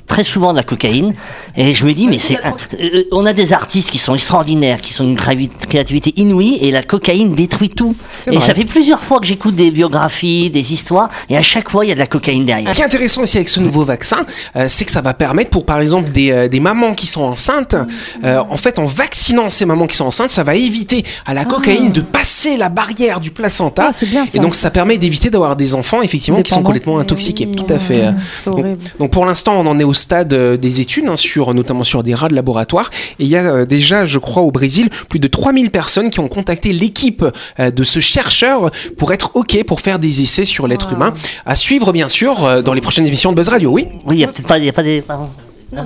très 0.07 0.23
souvent 0.23 0.51
de 0.51 0.57
la 0.57 0.63
cocaïne. 0.63 1.13
Et 1.55 1.73
je 1.73 1.85
me 1.85 1.93
dis, 1.93 2.07
mais 2.07 2.17
c'est, 2.17 2.37
euh, 2.45 3.03
on 3.11 3.25
a 3.25 3.33
des 3.33 3.53
artistes 3.53 3.89
qui 3.91 3.97
sont 3.97 4.15
extraordinaires, 4.15 4.79
qui 4.81 4.93
sont 4.93 5.13
gravi- 5.13 5.49
créativité 5.69 6.13
inouïe, 6.17 6.57
et 6.61 6.71
la 6.71 6.83
cocaïne 6.83 7.35
détruit 7.35 7.69
tout. 7.69 7.95
Et 8.31 8.39
ça 8.41 8.53
fait 8.53 8.65
plusieurs 8.65 9.03
fois 9.03 9.19
que 9.19 9.25
j'écoute 9.25 9.55
des 9.55 9.71
biographies, 9.71 10.49
des 10.49 10.73
histoires, 10.73 11.09
et 11.29 11.37
à 11.37 11.41
chaque 11.41 11.69
fois, 11.69 11.85
il 11.85 11.89
y 11.89 11.91
a 11.91 11.95
de 11.95 11.99
la 11.99 12.07
cocaïne 12.07 12.45
derrière. 12.45 12.71
Ce 12.71 12.75
qui 12.75 12.81
est 12.81 12.85
intéressant 12.85 13.21
aussi 13.23 13.37
avec 13.37 13.49
ce 13.49 13.59
nouveau 13.59 13.83
vaccin, 13.83 14.25
euh, 14.55 14.65
c'est 14.67 14.85
que 14.85 14.91
ça 14.91 15.01
va 15.01 15.13
permettre 15.13 15.49
pour 15.51 15.65
par 15.65 15.79
exemple 15.79 16.11
des, 16.11 16.31
euh, 16.31 16.47
des 16.47 16.59
mamans 16.59 16.93
qui 16.93 17.07
sont 17.07 17.23
enceintes, 17.23 17.75
euh, 18.23 18.41
en 18.49 18.57
fait 18.57 18.79
en 18.79 18.85
vaccinant 18.85 19.49
ces 19.49 19.65
mamans 19.65 19.87
qui 19.87 19.95
sont 19.95 20.05
enceintes, 20.05 20.29
ça 20.29 20.43
va 20.43 20.55
éviter 20.55 21.03
à 21.25 21.33
la 21.33 21.45
cocaïne 21.45 21.91
de 21.91 22.01
passer 22.01 22.44
la 22.57 22.69
barrière 22.69 23.19
du 23.19 23.31
placenta. 23.31 23.87
Ah, 23.89 23.93
c'est 23.93 24.09
bien 24.09 24.25
ça. 24.25 24.37
et 24.37 24.41
donc 24.41 24.55
ça 24.55 24.71
permet 24.71 24.97
d'éviter 24.97 25.29
d'avoir 25.29 25.55
des 25.55 25.75
enfants 25.75 26.01
effectivement 26.01 26.41
qui 26.41 26.51
sont 26.51 26.63
complètement 26.63 26.99
intoxiqués. 26.99 27.49
Tout 27.51 27.65
à 27.69 27.79
fait. 27.79 28.13
C'est 28.43 28.51
Donc, 28.99 29.11
pour 29.11 29.25
l'instant, 29.25 29.59
on 29.59 29.67
en 29.67 29.79
est 29.79 29.83
au 29.83 29.93
stade 29.93 30.33
euh, 30.33 30.57
des 30.57 30.81
études, 30.81 31.07
hein, 31.07 31.15
sur, 31.15 31.53
notamment 31.53 31.83
sur 31.83 32.03
des 32.03 32.13
rats 32.13 32.27
de 32.27 32.35
laboratoire. 32.35 32.89
Et 33.19 33.23
il 33.23 33.27
y 33.27 33.35
a 33.35 33.43
euh, 33.43 33.65
déjà, 33.65 34.05
je 34.05 34.19
crois, 34.19 34.43
au 34.43 34.51
Brésil, 34.51 34.89
plus 35.09 35.19
de 35.19 35.27
3000 35.27 35.71
personnes 35.71 36.09
qui 36.09 36.19
ont 36.19 36.27
contacté 36.27 36.73
l'équipe 36.73 37.25
euh, 37.59 37.71
de 37.71 37.83
ce 37.83 37.99
chercheur 37.99 38.71
pour 38.97 39.13
être 39.13 39.31
OK 39.35 39.63
pour 39.65 39.81
faire 39.81 39.99
des 39.99 40.21
essais 40.21 40.45
sur 40.45 40.67
l'être 40.67 40.93
humain. 40.93 41.13
À 41.45 41.55
suivre, 41.55 41.91
bien 41.91 42.07
sûr, 42.07 42.63
dans 42.63 42.73
les 42.73 42.81
prochaines 42.81 43.07
émissions 43.07 43.31
de 43.31 43.35
Buzz 43.35 43.49
Radio, 43.49 43.71
oui? 43.71 43.87
Oui, 44.05 44.17
il 44.17 44.19
y 44.19 44.23
a 44.23 44.27
peut-être 44.27 44.47
pas, 44.47 44.57
il 44.57 44.65
y 44.65 44.69
a 44.69 44.73
pas 44.73 44.83
des, 44.83 45.01
pardon. 45.01 45.29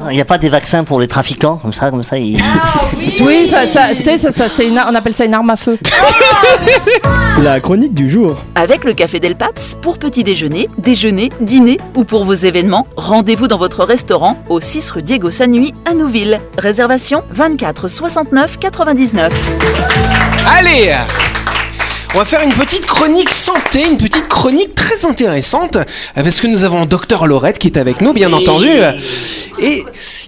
Il 0.10 0.14
n'y 0.16 0.22
a 0.22 0.26
pas 0.26 0.38
des 0.38 0.50
vaccins 0.50 0.84
pour 0.84 1.00
les 1.00 1.08
trafiquants, 1.08 1.58
comme 1.58 1.74
ça, 1.74 1.90
comme 1.90 2.04
ça. 2.04 2.18
ils- 2.18 2.38
Oui, 3.22 3.46
ça, 3.48 3.66
ça, 3.68 3.90
c'est, 3.94 4.18
ça, 4.18 4.32
ça, 4.32 4.48
c'est 4.50 4.68
une, 4.68 4.78
on 4.80 4.94
appelle 4.96 5.14
ça 5.14 5.26
une 5.26 5.34
arme 5.34 5.50
à 5.50 5.56
feu. 5.56 5.78
La 7.42 7.60
chronique 7.60 7.94
du 7.94 8.10
jour. 8.10 8.42
Avec 8.56 8.84
le 8.84 8.94
Café 8.94 9.20
Del 9.20 9.36
Paps, 9.36 9.78
pour 9.82 9.98
petit 9.98 10.24
déjeuner, 10.24 10.70
déjeuner, 10.78 11.30
dîner 11.42 11.78
ou 11.96 12.04
pour 12.04 12.26
vos 12.26 12.34
événements, 12.34 12.88
rendez-vous 12.98 13.48
dans 13.48 13.58
votre 13.58 13.84
restaurant 13.84 14.38
au 14.50 14.60
6 14.62 14.92
rue 14.92 15.04
Diego 15.04 15.32
Sanui 15.32 15.74
à 15.90 15.94
Nouville. 15.94 16.40
Réservation 16.58 17.24
24 17.32 17.88
69 17.88 18.60
99. 18.60 19.32
Allez 20.48 20.94
on 22.16 22.18
va 22.18 22.26
faire 22.26 22.42
une 22.42 22.54
petite 22.54 22.86
chronique 22.88 23.30
santé, 23.30 23.86
une 23.88 23.98
petite 23.98 24.28
chronique 24.28 24.74
très 24.74 25.06
intéressante, 25.06 25.76
euh, 25.78 25.84
parce 26.16 26.40
que 26.42 26.48
nous 26.48 26.64
avons 26.64 26.86
Docteur 26.86 27.28
Laurette 27.28 27.60
qui 27.60 27.68
est 27.68 27.78
avec 27.78 28.02
nous, 28.02 28.14
bien 28.14 28.34
entendu. 28.34 28.68
Et, 29.62 29.84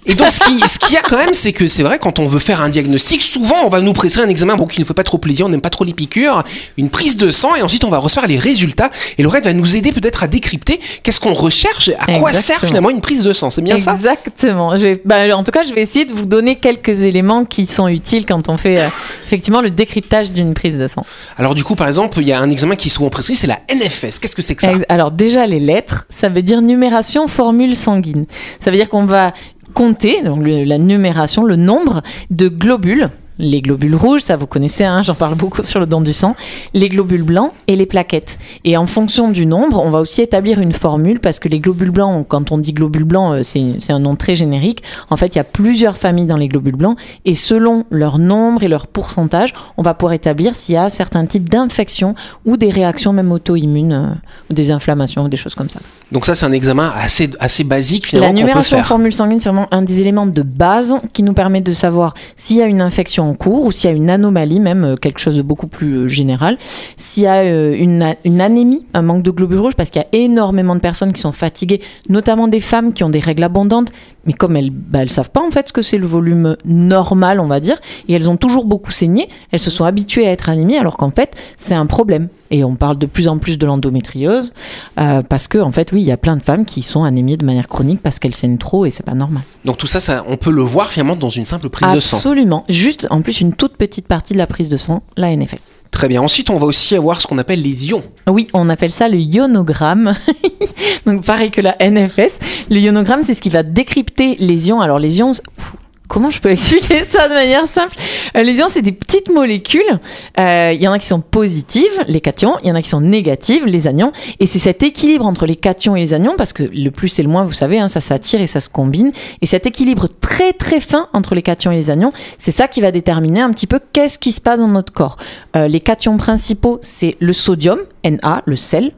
et 0.06 0.14
donc, 0.14 0.30
ce 0.30 0.40
qui- 0.42 0.60
ce 0.68 0.78
qu'il 0.78 0.94
y 0.94 0.98
a 0.98 1.02
quand 1.02 1.18
même, 1.18 1.34
c'est 1.34 1.54
que 1.54 1.66
c'est 1.66 1.84
vrai, 1.84 1.98
quand 2.00 2.20
on 2.20 2.26
veut 2.26 2.40
faire 2.40 2.62
un 2.62 2.70
diagnostic, 2.70 3.22
souvent 3.22 3.56
on 3.64 3.70
va 3.70 3.82
nous 3.82 3.94
presser 3.94 4.20
un 4.20 4.28
examen 4.30 4.56
bon, 4.58 4.68
qui 4.68 4.80
ne 4.80 4.86
fait 4.86 4.94
pas 4.94 5.04
trop 5.04 5.18
plaisir, 5.18 5.46
on 5.46 5.50
n'aime 5.50 5.62
pas 5.62 5.70
trop 5.70 5.84
les 5.86 5.94
piqûres, 5.94 6.44
une 6.78 6.90
prise 6.90 7.18
de 7.18 7.32
sang, 7.32 7.56
et 7.56 7.62
ensuite 7.64 7.84
on 7.84 7.90
va 7.90 7.98
recevoir 7.98 8.28
les 8.28 8.38
résultats. 8.38 8.92
Et 9.18 9.24
Laurette 9.24 9.46
va 9.46 9.54
nous 9.54 9.76
aider 9.76 9.92
peut-être 9.92 10.22
à 10.24 10.28
décrypter 10.28 10.80
qu'est-ce 11.02 11.20
qu'on 11.22 11.34
recherche, 11.34 11.90
à 11.98 12.06
quoi 12.20 12.30
Exactement. 12.30 12.42
sert 12.42 12.60
finalement 12.68 12.90
une 12.92 13.02
prise 13.02 13.24
de 13.24 13.34
sang. 13.34 13.50
C'est 13.50 13.62
bien 13.64 13.80
ça? 13.80 13.94
Exactement. 13.94 14.78
Je 14.78 14.82
vais- 14.84 15.02
bah, 15.04 15.36
en 15.36 15.44
tout 15.44 15.52
cas, 15.52 15.64
je 15.64 15.74
vais 15.74 15.82
essayer 15.82 16.06
de 16.06 16.14
vous 16.14 16.26
donner 16.26 16.58
quelques 16.58 17.04
éléments 17.04 17.46
qui 17.46 17.66
sont 17.66 17.88
utiles 17.88 18.26
quand 18.28 18.50
on 18.50 18.58
fait 18.58 18.82
euh, 18.82 18.88
effectivement 19.26 19.62
le 19.62 19.72
décryptage 19.72 20.32
d'une 20.32 20.54
prise 20.54 20.78
de 20.78 20.88
sang. 20.88 21.06
Alors, 21.38 21.56
du 21.56 21.64
coup, 21.64 21.71
par 21.76 21.88
exemple, 21.88 22.20
il 22.22 22.28
y 22.28 22.32
a 22.32 22.40
un 22.40 22.50
examen 22.50 22.76
qui 22.76 22.88
est 22.88 22.92
souvent 22.92 23.10
prescrit, 23.10 23.36
c'est 23.36 23.48
la 23.48 23.60
NFS. 23.74 24.20
Qu'est-ce 24.20 24.36
que 24.36 24.42
c'est 24.42 24.56
que 24.56 24.64
ça 24.64 24.72
Alors 24.90 25.12
déjà 25.12 25.46
les 25.48 25.60
lettres, 25.60 26.06
ça 26.10 26.30
veut 26.30 26.42
dire 26.42 26.62
numération 26.62 27.28
formule 27.28 27.76
sanguine. 27.76 28.26
Ça 28.60 28.72
veut 28.72 28.78
dire 28.78 28.90
qu'on 28.90 29.06
va 29.06 29.34
compter 29.74 30.22
donc 30.22 30.44
la 30.46 30.78
numération, 30.78 31.44
le 31.44 31.56
nombre 31.56 32.02
de 32.30 32.48
globules. 32.48 33.10
Les 33.44 33.60
globules 33.60 33.96
rouges, 33.96 34.22
ça 34.22 34.38
vous 34.38 34.46
connaissez, 34.46 34.84
hein, 34.84 35.02
j'en 35.02 35.16
parle 35.16 35.34
beaucoup 35.34 35.64
sur 35.64 35.80
le 35.80 35.88
don 35.88 36.02
du 36.02 36.14
sang, 36.14 36.36
les 36.76 36.90
globules 36.90 37.24
blancs 37.24 37.52
et 37.68 37.76
les 37.76 37.88
plaquettes. 37.88 38.38
Et 38.66 38.78
en 38.78 38.86
fonction 38.86 39.32
du 39.32 39.48
nombre, 39.48 39.82
on 39.84 39.90
va 39.90 40.00
aussi 40.00 40.22
établir 40.22 40.60
une 40.60 40.74
formule 40.74 41.20
parce 41.20 41.40
que 41.40 41.50
les 41.50 41.60
globules 41.60 41.90
blancs, 41.90 42.24
quand 42.28 42.52
on 42.52 42.60
dit 42.60 42.72
globules 42.72 43.04
blancs, 43.04 43.34
euh, 43.34 43.42
c'est 43.44 43.92
un 43.92 44.00
nom 44.00 44.16
très 44.16 44.36
générique. 44.36 44.84
En 45.10 45.18
fait, 45.18 45.34
il 45.34 45.40
y 45.40 45.42
a 45.42 45.44
plusieurs 45.44 45.98
familles 45.98 46.28
dans 46.28 46.38
les 46.38 46.48
globules 46.48 46.76
blancs 46.76 47.00
et 47.26 47.34
selon 47.34 47.86
leur 47.90 48.20
nombre 48.20 48.62
et 48.62 48.68
leur 48.68 48.86
pourcentage, 48.86 49.54
on 49.76 49.82
va 49.82 49.96
pouvoir 49.96 50.14
établir 50.14 50.56
s'il 50.56 50.76
y 50.76 50.78
a 50.78 50.92
certains 50.92 51.26
types 51.26 51.50
d'infections 51.50 52.14
ou 52.46 52.58
des 52.58 52.70
réactions 52.70 53.12
même 53.12 53.32
auto-immunes, 53.32 53.94
euh, 53.94 54.52
ou 54.52 54.54
des 54.54 54.70
inflammations 54.70 55.24
ou 55.24 55.30
des 55.30 55.38
choses 55.38 55.56
comme 55.56 55.70
ça. 55.70 55.80
Donc 56.12 56.28
ça, 56.28 56.36
c'est 56.36 56.46
un 56.46 56.52
examen 56.52 56.94
assez, 56.96 57.32
assez 57.40 57.64
basique 57.64 58.06
finalement 58.06 58.28
La 58.28 58.34
qu'on 58.34 58.38
peut 58.38 58.48
numération 58.48 58.78
faire. 58.78 58.86
formule 58.86 59.14
sanguine, 59.14 59.40
c'est 59.40 59.50
vraiment 59.50 59.68
un 59.72 59.82
des 59.82 60.00
éléments 60.00 60.28
de 60.28 60.44
base 60.44 60.96
qui 61.12 61.24
nous 61.24 61.34
permet 61.34 61.62
de 61.62 61.72
savoir 61.72 62.14
s'il 62.36 62.58
y 62.58 62.62
a 62.62 62.66
une 62.66 62.82
infection 62.82 63.31
cours 63.34 63.66
ou 63.66 63.72
s'il 63.72 63.90
y 63.90 63.94
a 63.94 63.96
une 63.96 64.10
anomalie, 64.10 64.60
même 64.60 64.84
euh, 64.84 64.96
quelque 64.96 65.20
chose 65.20 65.38
de 65.38 65.42
beaucoup 65.42 65.68
plus 65.68 65.94
euh, 65.94 66.08
général. 66.08 66.58
S'il 66.98 67.24
y 67.24 67.28
a 67.28 67.42
euh, 67.44 67.74
une, 67.74 68.42
anémie, 68.42 68.86
un 68.94 69.02
manque 69.02 69.24
de 69.24 69.32
globules 69.32 69.60
rouges, 69.60 69.76
parce 69.76 69.90
qu'il 69.90 70.02
y 70.02 70.06
a 70.06 70.24
énormément 70.24 70.76
de 70.76 70.82
personnes 70.82 71.14
qui 71.14 71.22
sont 71.22 71.32
fatiguées, 71.32 71.82
notamment 72.10 72.48
des 72.48 72.60
femmes 72.60 72.94
qui 72.94 73.04
ont 73.04 73.10
des 73.10 73.20
règles 73.20 73.44
abondantes, 73.44 73.92
mais 74.26 74.34
comme 74.34 74.56
elles 74.56 74.70
bah, 74.72 75.00
elles 75.02 75.12
savent 75.12 75.32
pas 75.32 75.42
en 75.42 75.52
fait 75.52 75.68
ce 75.68 75.74
que 75.74 75.82
c'est 75.82 75.98
le 75.98 76.08
volume 76.08 76.56
normal, 76.66 77.40
on 77.40 77.48
va 77.48 77.60
dire, 77.60 77.80
et 78.08 78.14
elles 78.14 78.30
ont 78.30 78.38
toujours 78.38 78.66
beaucoup 78.66 78.92
saigné, 78.92 79.30
elles 79.52 79.60
se 79.60 79.72
sont 79.72 79.86
habituées 79.86 80.28
à 80.28 80.32
être 80.32 80.50
anémies, 80.50 80.78
alors 80.78 80.98
qu'en 80.98 81.12
fait, 81.12 81.36
c'est 81.58 81.76
un 81.76 81.86
problème. 81.86 82.28
Et 82.52 82.64
on 82.64 82.76
parle 82.76 82.98
de 82.98 83.06
plus 83.06 83.28
en 83.28 83.38
plus 83.38 83.58
de 83.58 83.66
l'endométriose, 83.66 84.54
euh, 85.00 85.22
parce 85.22 85.48
que 85.48 85.58
en 85.58 85.72
fait, 85.72 85.92
oui, 85.92 86.02
il 86.02 86.08
y 86.08 86.12
a 86.12 86.18
plein 86.18 86.38
de 86.38 86.44
femmes 86.44 86.66
qui 86.66 86.82
sont 86.82 87.04
anémiées 87.04 87.38
de 87.38 87.46
manière 87.46 87.68
chronique 87.68 88.02
parce 88.02 88.20
qu'elles 88.20 88.36
saignent 88.36 88.58
trop 88.58 88.86
et 88.86 88.92
c'est 88.92 89.06
pas 89.06 89.14
normal. 89.14 89.44
Donc 89.66 89.78
tout 89.78 89.88
ça, 89.88 90.00
ça, 90.00 90.26
on 90.28 90.38
peut 90.38 90.52
le 90.52 90.62
voir 90.62 90.92
finalement 90.92 91.16
dans 91.16 91.30
une 91.30 91.46
simple 91.46 91.70
prise 91.70 91.92
de 91.94 92.00
sang. 92.00 92.18
Absolument. 92.18 92.66
Juste, 92.70 93.08
en 93.10 93.22
plus, 93.22 93.42
une 93.42 93.54
toute 93.54 93.78
petite 93.78 94.08
partie 94.08 94.34
de 94.34 94.38
la 94.38 94.48
prise 94.48 94.70
de 94.70 94.78
sang, 94.78 95.02
la 95.18 95.36
NFS. 95.36 95.72
Très 95.92 96.08
bien. 96.08 96.22
Ensuite, 96.22 96.50
on 96.50 96.58
va 96.58 96.66
aussi 96.66 96.96
avoir 96.96 97.20
ce 97.20 97.28
qu'on 97.28 97.38
appelle 97.38 97.62
les 97.62 97.90
ions. 97.90 98.04
Oui, 98.30 98.48
on 98.54 98.70
appelle 98.70 98.92
ça 98.92 99.10
le 99.10 99.18
ionogramme. 99.18 100.16
Donc 101.06 101.26
pareil 101.26 101.52
que 101.52 101.62
la 101.62 101.76
NFS. 101.80 102.40
Le 102.70 102.80
ionogramme, 102.80 103.24
c'est 103.24 103.34
ce 103.34 103.42
qui 103.42 103.50
va 103.50 103.64
décrypter 103.64 104.38
les 104.40 104.70
ions. 104.70 104.80
Alors 104.80 105.00
les 105.00 105.20
ions, 105.20 105.32
pff, 105.32 105.74
comment 106.08 106.30
je 106.30 106.40
peux 106.40 106.50
expliquer 106.52 107.04
ça 107.04 107.28
de 107.28 107.34
manière 107.34 107.68
simple? 107.68 107.96
Les 108.36 108.60
ions, 108.60 108.68
c'est 108.70 108.82
des 108.82 108.92
petites 108.92 109.30
molécules. 109.30 110.00
Euh, 110.40 110.72
Il 110.74 110.82
y 110.82 110.88
en 110.88 110.92
a 110.92 111.00
qui 111.00 111.08
sont 111.08 111.22
positives, 111.22 112.02
les 112.08 112.22
cations. 112.22 112.56
Il 112.64 112.70
y 112.70 112.72
en 112.72 112.76
a 112.76 112.82
qui 112.82 112.90
sont 112.90 113.02
négatives, 113.02 113.66
les 113.66 113.88
anions. 113.88 114.12
Et 114.40 114.46
c'est 114.46 114.60
cet 114.60 114.84
équilibre 114.84 115.26
entre 115.26 115.46
les 115.46 115.56
cations 115.56 115.96
et 115.96 116.00
les 116.00 116.14
anions, 116.14 116.36
parce 116.38 116.54
que 116.54 116.64
le 116.64 116.90
plus 116.92 117.20
et 117.20 117.24
le 117.24 117.30
moins, 117.30 117.44
vous 117.44 117.54
savez, 117.54 117.80
hein, 117.80 117.88
ça 117.88 118.02
s'attire 118.02 118.42
et 118.42 118.48
ça 118.48 118.60
se 118.60 118.70
combine. 118.70 119.12
Et 119.42 119.46
cet 119.46 119.66
équilibre 119.66 120.08
très 120.20 120.54
très 120.54 120.80
fin 120.80 121.08
entre 121.14 121.36
les 121.36 121.42
cations 121.42 121.72
et 121.72 121.76
les 121.76 121.90
anions, 121.90 122.14
c'est 122.38 122.52
ça 122.52 122.68
qui 122.68 122.82
va 122.82 122.92
déterminer 122.92 123.42
un 123.42 123.52
petit 123.52 123.68
peu 123.68 123.80
qu'est-ce 123.94 124.18
qui 124.18 124.32
se 124.32 124.42
passe 124.42 124.60
dans 124.60 124.68
notre 124.68 124.94
corps. 124.94 125.18
Euh, 125.56 125.68
les 125.68 125.80
cations 125.80 126.18
principaux, 126.18 126.80
c'est 126.82 127.18
le 127.20 127.34
sodium, 127.34 127.80
Na, 128.04 128.42
le 128.46 128.56
sel, 128.56 128.92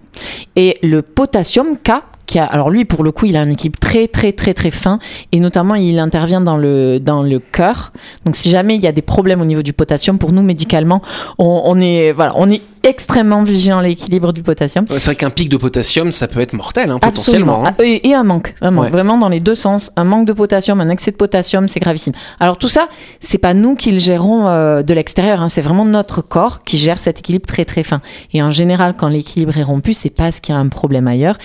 et 0.55 0.77
le 0.83 1.01
potassium, 1.01 1.77
K, 1.77 1.91
qui 2.25 2.39
a, 2.39 2.45
alors 2.45 2.69
lui, 2.69 2.85
pour 2.85 3.03
le 3.03 3.11
coup, 3.11 3.25
il 3.25 3.35
a 3.35 3.41
un 3.41 3.49
équilibre 3.49 3.79
très, 3.79 4.07
très, 4.07 4.31
très, 4.31 4.53
très 4.53 4.71
fin, 4.71 4.99
et 5.31 5.39
notamment, 5.39 5.75
il 5.75 5.99
intervient 5.99 6.41
dans 6.41 6.57
le, 6.57 6.99
dans 6.99 7.21
le 7.21 7.39
cœur. 7.39 7.91
Donc, 8.25 8.35
si 8.35 8.49
jamais 8.49 8.75
il 8.75 8.81
y 8.81 8.87
a 8.87 8.91
des 8.91 9.01
problèmes 9.01 9.41
au 9.41 9.45
niveau 9.45 9.61
du 9.61 9.73
potassium, 9.73 10.17
pour 10.17 10.31
nous, 10.31 10.41
médicalement, 10.41 11.01
on, 11.37 11.63
on 11.65 11.79
est, 11.79 12.11
voilà, 12.11 12.33
on 12.37 12.49
est 12.49 12.61
extrêmement 12.83 13.43
vigilant 13.43 13.79
à 13.79 13.83
l'équilibre 13.83 14.33
du 14.33 14.43
potassium. 14.43 14.85
Ouais, 14.89 14.99
C'est 14.99 15.05
vrai 15.07 15.15
qu'un 15.15 15.29
pic 15.29 15.49
de 15.49 15.57
potassium, 15.57 16.11
ça 16.11 16.27
peut 16.27 16.39
être 16.41 16.53
mortel, 16.53 16.91
hein, 16.91 16.99
potentiellement. 16.99 17.63
Absolument. 17.65 17.95
hein. 17.95 17.99
Et, 18.03 18.09
et 18.09 18.13
un 18.13 18.23
manque. 18.23 18.55
Ouais. 18.61 18.89
vraiment 18.89 19.17
dans 19.17 19.29
les 19.29 19.39
deux 19.39 19.55
sens. 19.55 19.91
Un 19.95 20.03
manque 20.03 20.27
de 20.27 20.33
potassium, 20.33 20.81
un 20.81 20.89
excès 20.89 21.11
de 21.11 21.15
potassium, 21.15 21.67
c'est 21.67 21.79
gravissime. 21.79 22.13
Alors 22.39 22.57
tout 22.57 22.67
ça, 22.67 22.87
c'est 23.19 23.37
pas 23.37 23.53
nous 23.53 23.75
qui 23.75 23.91
le 23.91 23.99
gérons 23.99 24.47
euh, 24.47 24.83
de 24.83 24.93
l'extérieur, 24.93 25.41
hein, 25.41 25.49
c'est 25.49 25.61
vraiment 25.61 25.85
notre 25.85 26.21
corps 26.21 26.63
qui 26.63 26.77
gère 26.77 26.99
cet 26.99 27.19
équilibre 27.19 27.45
très 27.45 27.65
très 27.65 27.83
fin. 27.83 28.01
Et 28.33 28.41
en 28.43 28.51
général, 28.51 28.95
quand 28.97 29.07
l'équilibre 29.07 29.57
est 29.57 29.63
rompu, 29.63 29.93
c'est 29.93 30.09
parce 30.09 30.39
qu'il 30.39 30.53
y 30.53 30.57
a 30.57 30.61
un 30.61 30.67
problème 30.69 31.07
ailleurs. 31.07 31.37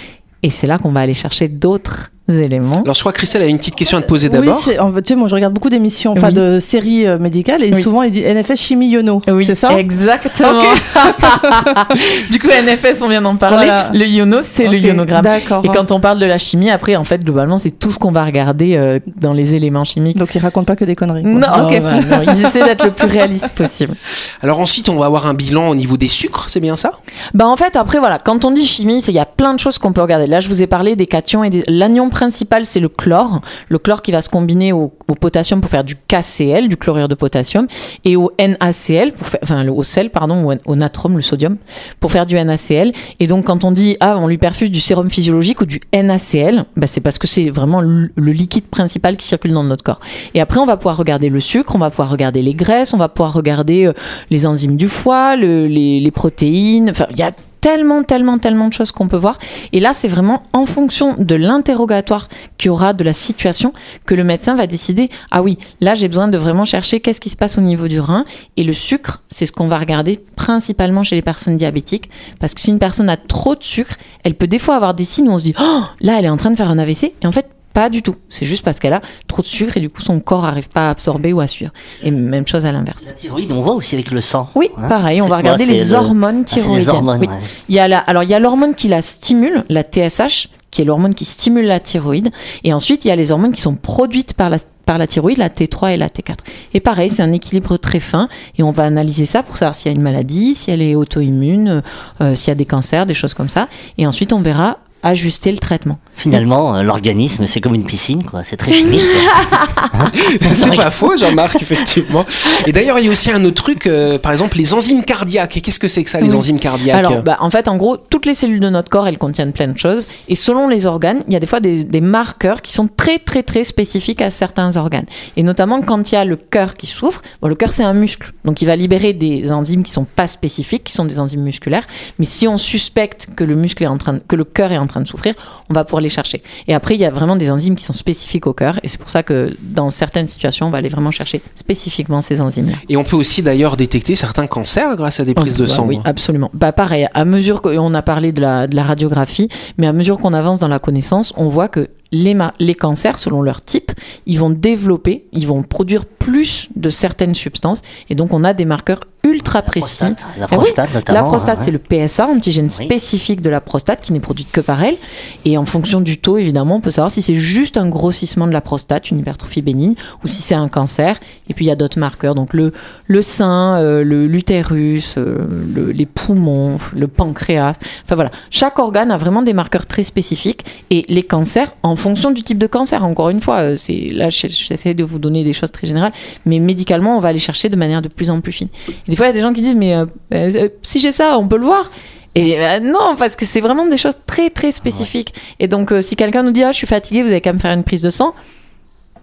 Et 0.43 0.51
c'est 0.51 0.67
là 0.67 0.79
qu'on 0.79 0.93
va 0.93 1.01
aller 1.01 1.15
chercher 1.15 1.49
d'autres 1.49 2.11
éléments. 2.29 2.83
Alors 2.83 2.95
je 2.95 3.01
crois 3.01 3.13
que 3.13 3.19
Christelle 3.19 3.43
a 3.43 3.47
une 3.47 3.59
petite 3.59 3.75
question 3.75 3.99
à 3.99 4.03
te 4.03 4.07
poser 4.07 4.29
Oui, 4.29 4.39
d'abord. 4.39 4.55
c'est, 4.55 4.79
en 4.79 4.93
fait, 4.93 5.03
tu 5.03 5.09
sais, 5.09 5.17
moi 5.17 5.29
je 5.29 5.35
regarde 5.35 5.55
beaucoup 5.55 5.71
d'émissions, 5.71 6.13
enfin 6.13 6.29
Oui. 6.29 6.35
de 6.35 6.59
séries 6.61 7.07
euh, 7.07 7.19
médicales, 7.19 7.63
et 7.63 7.73
Oui. 7.75 7.83
souvent 7.83 8.03
il 8.03 8.11
dit 8.13 8.23
NFS 8.23 8.57
chimie 8.61 8.89
iono. 8.91 9.23
c'est 9.41 9.55
ça? 9.55 9.79
Exactement. 9.79 10.63
du 12.31 12.39
coup, 12.39 12.49
NFS, 12.49 13.03
on 13.03 13.09
vient 13.09 13.23
d'en 13.23 13.37
parler. 13.37 13.57
Voilà. 13.57 13.91
Le 13.93 14.07
iono, 14.07 14.39
c'est 14.43 14.69
le 14.69 14.79
ionogramme. 14.79 15.23
D'accord. 15.23 15.63
Et 15.65 15.69
quand 15.69 15.91
on 15.93 16.01
parle 16.01 16.19
de 16.19 16.27
la 16.27 16.39
chimie, 16.39 16.71
après, 16.71 16.97
en 16.97 17.05
fait, 17.05 17.25
globalement, 17.25 17.57
c'est 17.57 17.71
tout 17.79 17.91
ce 17.91 17.99
qu'on 17.99 18.13
va 18.13 18.25
regarder 18.25 18.77
euh, 18.77 18.99
dans 19.21 19.33
les 19.33 19.55
éléments 19.55 19.85
chimiques. 19.85 20.17
Donc 20.17 20.35
il 20.35 20.39
raconte 20.41 20.67
pas 20.67 20.77
que 20.77 20.85
des 20.85 20.97
conneries. 20.97 21.23
quoi. 21.23 21.31
Non, 21.33 21.67
Ok. 21.67 21.81
voilà, 21.81 22.01
non, 22.03 22.33
ils 22.33 22.45
essaient 22.45 22.65
d'être 22.65 22.85
le 22.85 22.91
plus 22.91 23.07
réaliste 23.09 23.51
possible. 23.51 23.95
Alors 24.43 24.61
ensuite, 24.61 24.89
on 24.89 24.97
va 24.97 25.07
avoir 25.07 25.27
un 25.27 25.35
bilan 25.35 25.69
au 25.69 25.75
niveau 25.75 25.97
des 25.97 26.09
sucres, 26.09 26.49
c'est 26.49 26.61
bien 26.61 26.77
ça? 26.77 26.93
Bah 27.35 27.47
en 27.47 27.57
fait 27.57 27.77
après 27.77 27.99
voilà 27.99 28.19
quand 28.19 28.45
on 28.45 28.51
dit 28.51 28.67
chimie 28.67 29.03
c'est 29.03 29.13
il 29.13 29.17
y 29.17 29.19
a 29.21 29.27
plein 29.27 29.53
de 29.55 29.59
choses 29.59 29.79
qu'on 29.79 29.93
peut 29.93 30.01
regarder. 30.01 30.27
Là 30.27 30.41
je 30.41 30.49
vous 30.49 30.63
ai 30.63 30.67
parlé 30.67 30.97
des 30.97 31.07
cations 31.07 31.43
et 31.45 31.51
des 31.51 31.65
l'anion 31.67 32.09
principal, 32.19 32.67
c'est 32.67 32.81
le 32.81 32.89
chlore. 32.89 33.41
Le 33.69 33.79
chlore 33.79 34.03
qui 34.03 34.11
va 34.11 34.23
se 34.23 34.29
combiner 34.29 34.73
au, 34.73 34.93
au 35.07 35.15
potassium 35.15 35.61
pour 35.61 35.71
faire 35.71 35.85
du 35.85 35.95
KCl, 35.95 36.67
du 36.69 36.77
chlorure 36.77 37.07
de 37.07 37.15
potassium, 37.15 37.69
et 38.05 38.17
au 38.17 38.33
NaCl, 38.41 39.13
pour 39.13 39.29
faire, 39.29 39.41
enfin 39.45 39.69
au 39.69 39.85
sel, 39.85 40.11
pardon, 40.11 40.43
ou 40.45 40.53
au 40.67 40.75
natrum, 40.75 41.15
le 41.15 41.23
sodium, 41.23 41.57
pour 42.01 42.11
faire 42.11 42.27
du 42.27 42.35
NaCl. 42.35 42.91
Et 43.21 43.27
donc 43.29 43.45
quand 43.47 43.63
on 43.63 43.71
dit 43.71 43.97
ah 44.01 44.19
on 44.19 44.27
lui 44.27 44.37
perfuse 44.39 44.71
du 44.73 44.81
sérum 44.81 45.09
physiologique 45.11 45.61
ou 45.61 45.67
du 45.67 45.81
NaCl, 45.93 46.65
bah, 46.77 46.89
c'est 46.89 47.01
parce 47.01 47.19
que 47.19 47.29
c'est 47.29 47.51
vraiment 47.51 47.81
le, 47.81 48.11
liquide 48.17 48.67
principal 48.67 49.17
qui 49.17 49.27
circule 49.27 49.53
dans 49.53 49.63
notre 49.65 49.85
corps. 49.85 50.01
Et 50.35 50.41
après 50.41 50.59
on 50.59 50.67
va 50.67 50.77
pouvoir 50.77 50.97
regarder 50.97 51.29
le 51.29 51.39
sucre, 51.41 51.77
on 51.77 51.79
va 51.79 51.91
pouvoir 51.91 52.11
regarder 52.11 52.43
les 52.43 52.55
graisses, 52.55 52.93
on 52.95 52.99
va 52.99 53.09
pouvoir 53.09 53.33
regarder 53.33 53.87
euh, 53.87 53.93
les 54.31 54.45
enzymes 54.45 54.77
du 54.77 54.89
foie, 54.89 55.37
le- 55.37 55.67
les, 55.69 56.01
les 56.01 56.11
protéines. 56.11 56.91
Enfin 56.91 57.07
il 57.13 57.19
y 57.19 57.23
a 57.23 57.31
tellement, 57.61 58.03
tellement, 58.03 58.39
tellement 58.39 58.69
de 58.69 58.73
choses 58.73 58.93
qu'on 58.93 59.09
peut 59.09 59.17
voir. 59.17 59.39
Et 59.73 59.81
là, 59.81 59.93
c'est 59.95 60.09
vraiment 60.09 60.43
en 60.53 60.67
fonction 60.67 61.15
de 61.19 61.35
l'interrogatoire 61.35 62.29
qu'il 62.57 62.69
y 62.69 62.71
aura 62.71 62.93
de 62.93 63.05
la 63.05 63.13
situation 63.13 63.73
que 64.07 64.15
le 64.15 64.25
médecin 64.25 64.55
va 64.55 64.67
décider, 64.67 65.11
ah 65.31 65.43
oui, 65.43 65.59
là, 65.81 65.95
j'ai 65.95 66.09
besoin 66.09 66.29
de 66.29 66.39
vraiment 66.39 66.65
chercher 66.65 67.01
qu'est-ce 67.01 67.21
qui 67.21 67.31
se 67.31 67.37
passe 67.37 67.59
au 67.59 67.61
niveau 67.61 67.89
du 67.89 68.01
rein. 68.01 68.25
Et 68.57 68.65
le 68.65 68.73
sucre, 68.73 69.23
c'est 69.29 69.47
ce 69.47 69.53
qu'on 69.53 69.69
va 69.69 69.79
regarder 69.79 70.21
principalement 70.37 71.05
chez 71.05 71.17
les 71.17 71.23
personnes 71.23 71.57
diabétiques. 71.57 72.11
Parce 72.41 72.55
que 72.55 72.61
si 72.61 72.71
une 72.71 72.79
personne 72.79 73.09
a 73.09 73.17
trop 73.17 73.55
de 73.55 73.63
sucre, 73.63 73.97
elle 74.25 74.35
peut 74.35 74.47
des 74.47 74.59
fois 74.59 74.77
avoir 74.77 74.95
des 74.95 75.05
signes 75.05 75.29
où 75.29 75.33
on 75.33 75.39
se 75.39 75.45
dit, 75.45 75.55
oh, 75.61 75.83
là, 76.01 76.19
elle 76.19 76.25
est 76.25 76.31
en 76.31 76.37
train 76.37 76.51
de 76.51 76.57
faire 76.57 76.71
un 76.71 76.79
AVC. 76.79 77.13
Et 77.23 77.27
en 77.27 77.33
fait, 77.33 77.47
pas 77.73 77.89
du 77.91 78.03
tout. 78.03 78.17
C'est 78.29 78.47
juste 78.47 78.65
parce 78.65 78.79
qu'elle 78.81 78.93
a 78.93 79.01
trop 79.27 79.43
de 79.43 79.47
sucre 79.47 79.77
et 79.77 79.81
du 79.81 79.91
coup, 79.91 80.03
son 80.03 80.21
corps 80.21 80.43
n'arrive 80.43 80.69
pas 80.69 80.89
à 80.89 80.91
absorber 80.91 81.33
ou 81.33 81.41
à 81.41 81.47
suivre. 81.47 81.73
Et 82.03 82.11
même 82.11 82.47
chose 82.47 82.65
à 82.65 82.73
l'inverse. 82.73 83.07
La 83.07 83.13
thyroïde, 83.13 83.53
on 83.53 83.63
voit 83.63 83.75
aussi 83.75 83.95
avec 83.95 84.11
le 84.11 84.21
sang. 84.21 84.51
Oui, 84.55 84.71
Hein 84.77 84.89
pareil, 84.89 85.23
on 85.23 85.27
va 85.29 85.37
regarder 85.37 85.65
les 85.67 85.85
le- 85.85 85.95
hormones 85.95 86.45
Ah, 86.47 86.55
les 86.57 86.61
thyroïdiennes. 86.63 86.95
hormones, 86.97 87.21
Oui. 87.21 87.27
ouais. 87.29 87.39
Il 87.69 87.75
y 87.75 87.79
a 87.79 87.89
la, 87.89 87.99
alors 88.01 88.23
il 88.25 88.31
y 88.31 88.35
a 88.35 88.39
l'hormone 88.39 88.75
qui 88.75 88.89
la 88.89 89.03
stimule, 89.03 89.65
la 89.69 89.83
TSH, 89.83 90.49
qui 90.71 90.83
est 90.83 90.85
l'hormone 90.85 91.15
qui 91.15 91.25
stimule 91.25 91.65
la 91.67 91.81
thyroïde, 91.81 92.31
et 92.65 92.73
ensuite 92.75 93.05
il 93.05 93.09
y 93.09 93.11
a 93.11 93.17
les 93.17 93.31
hormones 93.33 93.53
qui 93.53 93.61
sont 93.61 93.75
produites 93.75 94.35
par 94.35 94.51
la 94.51 94.59
par 94.85 94.97
la 94.97 95.07
thyroïde, 95.07 95.37
la 95.37 95.51
T3 95.51 95.93
et 95.93 95.97
la 95.99 96.09
T4. 96.09 96.35
Et 96.73 96.81
pareil, 96.81 97.11
c'est 97.11 97.23
un 97.23 97.33
équilibre 97.33 97.77
très 97.77 98.01
fin, 98.01 98.31
et 98.57 98.63
on 98.63 98.71
va 98.71 98.85
analyser 98.85 99.27
ça 99.27 99.43
pour 99.43 99.59
savoir 99.59 99.75
s'il 99.75 99.93
y 99.93 99.95
a 99.95 99.95
une 99.95 100.03
maladie, 100.03 100.55
si 100.55 100.71
elle 100.71 100.81
est 100.81 100.95
auto-immune, 100.95 101.83
euh, 102.23 102.35
s'il 102.35 102.49
y 102.49 102.53
a 102.53 102.55
des 102.55 102.65
cancers, 102.65 103.05
des 103.05 103.13
choses 103.13 103.35
comme 103.35 103.51
ça, 103.51 103.69
et 103.99 104.07
ensuite 104.07 104.33
on 104.33 104.41
verra 104.41 104.79
ajuster 105.03 105.51
le 105.53 105.59
traitement. 105.59 105.99
Finalement, 106.15 106.77
euh, 106.77 106.83
l'organisme, 106.83 107.47
c'est 107.47 107.61
comme 107.61 107.75
une 107.75 107.85
piscine, 107.85 108.23
quoi. 108.25 108.43
C'est 108.45 108.57
très 108.57 108.73
chimique. 108.73 109.01
quoi. 109.01 110.11
C'est 110.53 110.75
pas 110.77 110.91
faux, 110.91 111.17
Jean-Marc, 111.17 111.63
effectivement. 111.63 112.25
Et 112.67 112.73
d'ailleurs, 112.73 112.99
il 112.99 113.05
y 113.07 113.09
a 113.09 113.11
aussi 113.13 113.31
un 113.31 113.45
autre 113.45 113.63
truc, 113.63 113.87
euh, 113.87 114.19
par 114.19 114.33
exemple, 114.33 114.57
les 114.57 114.75
enzymes 114.75 115.05
cardiaques. 115.05 115.57
Et 115.57 115.61
qu'est-ce 115.61 115.79
que 115.79 115.89
c'est 115.89 116.03
que 116.05 116.11
ça, 116.11 116.21
les 116.21 116.31
Oui. 116.31 116.37
enzymes 116.37 116.59
cardiaques 116.59 116.97
Alors, 116.97 117.23
bah, 117.23 117.37
en 117.41 117.51
fait, 117.51 117.69
en 117.69 117.77
gros, 117.77 117.97
toutes 117.97 118.27
les 118.27 118.35
cellules 118.35 118.61
de 118.61 118.69
notre 118.69 118.91
corps, 118.91 119.07
elles 119.07 119.19
contiennent 119.19 119.53
plein 119.53 119.69
de 119.69 119.79
choses. 119.79 120.07
Et 120.29 120.35
selon 120.37 120.69
les 120.69 120.87
organes, 120.87 121.23
il 121.29 121.33
y 121.33 121.37
a 121.37 121.41
des 121.41 121.47
fois 121.47 121.61
des, 121.61 121.85
des 121.85 122.01
marqueurs 122.01 122.63
qui 122.63 122.73
sont 122.73 122.89
très, 122.89 123.19
très, 123.19 123.43
très 123.43 123.65
spécifiques 123.65 124.21
à 124.23 124.31
certains 124.31 124.77
organes. 124.77 125.07
Et 125.37 125.43
notamment 125.43 125.81
quand 125.83 126.11
il 126.11 126.15
y 126.17 126.19
a 126.19 126.25
le 126.25 126.37
cœur 126.37 126.75
qui 126.75 126.87
souffre. 126.87 127.23
Bon, 127.41 127.49
le 127.49 127.55
cœur, 127.55 127.73
c'est 127.73 127.85
un 127.85 127.95
muscle. 127.95 128.33
Donc, 128.45 128.61
il 128.63 128.65
va 128.67 128.75
libérer 128.77 129.13
des 129.13 129.53
enzymes 129.53 129.83
qui 129.85 129.93
sont 129.93 130.05
pas 130.07 130.27
spécifiques, 130.27 130.85
qui 130.85 130.93
sont 130.93 131.05
des 131.05 131.19
enzymes 131.21 131.43
musculaires. 131.43 131.87
Mais 132.19 132.25
si 132.25 132.49
on 132.49 132.59
suspecte 132.59 133.29
que 133.37 133.45
le 133.45 133.55
muscle 133.55 133.83
est 133.85 133.89
en 133.89 133.99
train 133.99 134.15
de- 134.15 134.23
que 134.27 134.35
le 134.37 134.45
cœur 134.45 134.73
est 134.73 134.79
en 134.79 134.87
train 134.89 135.01
de 135.01 135.07
souffrir, 135.07 135.35
on 135.71 135.75
va 135.75 135.85
pouvoir 135.85 136.01
les 136.01 136.09
chercher. 136.09 136.43
Et 136.67 136.75
après, 136.75 136.95
il 136.95 137.01
y 137.01 137.05
a 137.05 137.11
vraiment 137.11 137.37
des 137.37 137.51
enzymes 137.51 137.77
qui 137.77 137.85
sont 137.85 137.93
spécifiques 137.93 138.47
au 138.47 138.53
cœur. 138.53 138.81
Et 138.83 138.89
c'est 138.89 138.99
pour 138.99 139.11
ça 139.11 139.23
que 139.23 139.57
dans 139.61 139.91
certaines 139.91 140.27
situations, 140.27 140.67
on 140.67 140.71
va 140.71 140.79
aller 140.79 140.89
vraiment 140.89 141.11
chercher 141.11 141.41
spécifiquement 141.55 142.21
ces 142.21 142.41
enzymes-là. 142.41 142.77
Et 142.89 142.97
on 142.97 143.05
peut 143.05 143.17
aussi 143.17 143.43
d'ailleurs 143.43 143.77
détecter 143.77 144.15
certains 144.15 144.47
cancers 144.47 144.97
grâce 144.97 145.21
à 145.21 145.25
des 145.25 145.35
prises 145.35 145.57
de 145.57 145.65
Bah 145.65 145.69
sang. 145.69 145.87
Oui, 145.87 146.01
absolument. 146.05 146.51
Bah 146.55 146.73
pareil, 146.73 147.09
à 147.15 147.25
mesure 147.25 147.63
qu'on 147.63 147.95
a 147.95 148.03
parlé 148.03 148.33
de 148.33 148.41
la, 148.41 148.67
de 148.67 148.75
la 148.75 148.83
radiographie, 148.83 149.49
mais 149.77 149.87
à 149.87 149.93
mesure 149.93 150.19
qu'on 150.19 150.33
avance 150.33 150.59
dans 150.59 150.69
la 150.69 150.79
connaissance, 150.79 151.33
on 151.37 151.49
voit 151.49 151.69
que 151.69 151.89
les, 152.13 152.75
cancers, 152.75 153.19
selon 153.19 153.43
leur 153.43 153.63
type, 153.63 153.93
ils 154.27 154.39
vont 154.39 154.51
développer, 154.51 155.27
ils 155.33 155.47
vont 155.47 155.63
produire 155.63 156.07
plus 156.07 156.69
de 156.77 156.91
certaines 156.91 157.35
substances, 157.35 157.83
et 158.11 158.15
donc 158.15 158.33
on 158.33 158.45
a 158.45 158.53
des 158.55 158.65
marqueurs 158.65 159.01
ultra 159.25 159.63
précis. 159.63 159.99
prostate, 160.05 160.25
la 160.39 160.47
oui, 160.47 160.57
prostate, 160.57 160.95
notamment, 160.95 161.19
La 161.21 161.25
prostate, 161.25 161.59
hein, 161.59 161.63
c'est 161.63 161.71
le 161.71 161.79
PSA, 161.79 162.29
antigène 162.29 162.69
Oui. 162.79 162.85
spécifique 162.87 163.43
de 163.43 163.51
la 163.51 163.61
prostate, 163.61 164.01
qui 164.01 164.13
n'est 164.13 164.21
produite 164.21 164.51
que 164.51 164.61
par 164.61 164.83
elle. 164.83 164.97
Et 165.45 165.59
en 165.59 165.65
fonction 165.67 166.01
du 166.01 166.19
taux, 166.19 166.39
évidemment, 166.39 166.77
on 166.77 166.81
peut 166.81 166.91
savoir 166.93 167.11
si 167.11 167.21
c'est 167.21 167.35
juste 167.35 167.77
un 167.77 167.89
grossissement 167.89 168.47
de 168.47 168.53
la 168.53 168.61
prostate, 168.61 169.11
une 169.11 169.19
hypertrophie 169.19 169.61
bénigne, 169.61 169.95
ou 170.25 170.29
si 170.29 170.41
c'est 170.41 170.55
un 170.55 170.69
cancer. 170.69 171.19
Et 171.51 171.55
puis 171.55 171.65
il 171.65 171.69
y 171.69 171.71
a 171.73 171.77
d'autres 171.77 171.99
marqueurs, 171.99 172.35
donc 172.35 172.55
le, 172.55 172.73
le 173.07 173.23
sein, 173.23 173.77
euh, 173.77 174.05
le 174.05 174.27
l'utérus, 174.27 175.15
euh, 175.19 175.39
le- 175.75 175.91
les 175.91 176.07
poumons, 176.07 176.77
le 176.95 177.09
pancréas. 177.09 177.75
Enfin 178.05 178.15
voilà, 178.15 178.31
chaque 178.51 178.79
organe 178.79 179.11
a 179.11 179.17
vraiment 179.17 179.43
des 179.43 179.53
marqueurs 179.53 179.87
très 179.87 180.05
spécifiques. 180.05 180.65
Et 180.91 181.05
les 181.09 181.23
cancers, 181.23 181.75
en 181.83 181.97
fonction 181.99 182.31
du 182.31 182.43
type 182.43 182.59
de 182.59 182.67
cancer, 182.67 183.05
encore 183.05 183.29
une 183.31 183.41
fois, 183.41 183.59
euh, 183.59 183.77
c'est 183.77 184.07
là 184.11 184.31
je- 184.31 184.47
j'essaie 184.49 184.95
de 184.95 185.05
vous 185.05 185.19
donner 185.19 185.45
des 185.45 185.53
choses 185.53 185.71
très 185.73 185.87
générales, 185.87 186.13
mais 186.47 186.59
médicalement, 186.59 187.17
on 187.17 187.21
va 187.21 187.29
aller 187.29 187.39
chercher 187.39 187.69
de 187.69 187.77
manière 187.77 188.01
de 188.03 188.09
plus 188.09 188.31
en 188.31 188.41
plus 188.41 188.53
fine. 188.53 188.69
Et 189.07 189.11
des 189.11 189.17
fois, 189.17 189.27
il 189.27 189.29
y 189.29 189.33
a 189.33 189.35
des 189.35 189.41
gens 189.43 189.53
qui 189.53 189.61
disent, 189.63 189.75
mais 189.75 189.95
euh, 189.95 190.07
euh, 190.35 190.69
si 190.83 191.01
j'ai 191.01 191.13
ça, 191.13 191.39
on 191.39 191.47
peut 191.47 191.59
le 191.59 191.65
voir. 191.67 191.91
Et 192.35 192.57
non, 192.83 193.17
parce 193.19 193.35
que 193.35 193.45
c'est 193.45 193.61
vraiment 193.61 193.87
des 193.87 193.97
choses 193.97 194.17
très 194.27 194.49
très 194.51 194.71
spécifiques. 194.71 195.35
Et 195.59 195.67
donc, 195.67 195.93
si 196.03 196.15
quelqu'un 196.15 196.43
nous 196.45 196.53
dit, 196.53 196.63
ah, 196.63 196.71
je 196.73 196.77
suis 196.77 196.87
fatigué, 196.87 197.23
vous 197.23 197.29
avez 197.31 197.41
qu'à 197.41 197.53
me 197.53 197.59
faire 197.59 197.73
une 197.73 197.83
prise 197.83 198.03
de 198.03 198.11
sang. 198.11 198.33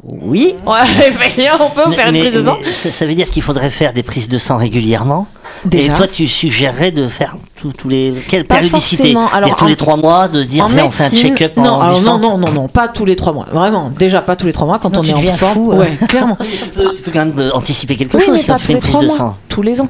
Oui, 0.07 0.53
ouais, 0.67 0.73
on 1.59 1.69
peut 1.69 1.81
Mais- 1.89 1.95
faire 1.95 2.07
une 2.07 2.11
mais- 2.13 2.19
prise 2.21 2.33
de 2.33 2.41
sang. 2.43 2.57
mais 2.63 2.71
ça, 2.73 2.91
ça 2.91 3.05
veut 3.07 3.15
dire 3.15 3.27
qu'il 3.29 3.41
faudrait 3.41 3.71
faire 3.71 3.91
des 3.91 4.03
prises 4.03 4.29
de 4.29 4.37
sang 4.37 4.57
régulièrement. 4.57 5.27
Déjà. 5.63 5.93
Et 5.93 5.95
toi, 5.95 6.07
tu 6.07 6.27
suggérerais 6.27 6.91
de 6.91 7.07
faire 7.07 7.35
tous 7.59 7.71
tous 7.73 7.89
les 7.89 8.13
quelle 8.27 8.45
Pas 8.45 8.55
périodicité. 8.55 9.15
Alors, 9.33 9.55
tous 9.55 9.65
en- 9.65 9.67
les 9.67 9.75
trois 9.75 9.97
mois 9.97 10.27
de 10.27 10.43
dire 10.43 10.65
En 10.65 10.67
viens 10.67 10.85
on 10.85 10.91
fait 10.91 11.05
un 11.05 11.09
check-up 11.09 11.57
non, 11.57 11.63
en 11.63 11.81
alors 11.81 11.97
du 11.97 12.03
non, 12.03 12.11
sang. 12.11 12.19
non, 12.19 12.37
non, 12.37 12.51
non, 12.51 12.67
pas 12.67 12.87
tous 12.87 13.05
les 13.05 13.15
trois 13.15 13.33
mois. 13.33 13.47
Vraiment, 13.51 13.89
déjà 13.97 14.21
pas 14.21 14.35
tous 14.35 14.45
les 14.45 14.53
trois 14.53 14.67
mois 14.67 14.77
quand 14.77 14.89
Sinon, 14.93 15.17
on 15.17 15.19
tu 15.21 15.27
est 15.27 15.31
en 15.31 15.35
forme. 15.37 15.53
fou, 15.53 15.73
ouais, 15.73 15.87
hein. 16.01 16.05
clairement. 16.07 16.37
Tu 16.63 16.69
peux, 16.69 16.95
tu 16.95 17.01
peux 17.01 17.11
quand 17.11 17.25
même 17.25 17.39
euh, 17.39 17.51
anticiper 17.53 17.95
quelque 17.95 18.15
Oui, 18.17 18.23
chose 18.23 18.35
mais 18.35 18.43
quand 18.43 18.53
pas 18.53 18.59
tu 18.59 18.61
tous 18.61 18.67
fais 18.67 18.73
les 18.73 18.77
une 18.77 18.81
prise 18.81 18.91
trois 18.91 19.01
de 19.01 19.07
mois. 19.07 19.17
sang. 19.17 19.35
Tous 19.49 19.61
les 19.63 19.81
ans. 19.81 19.87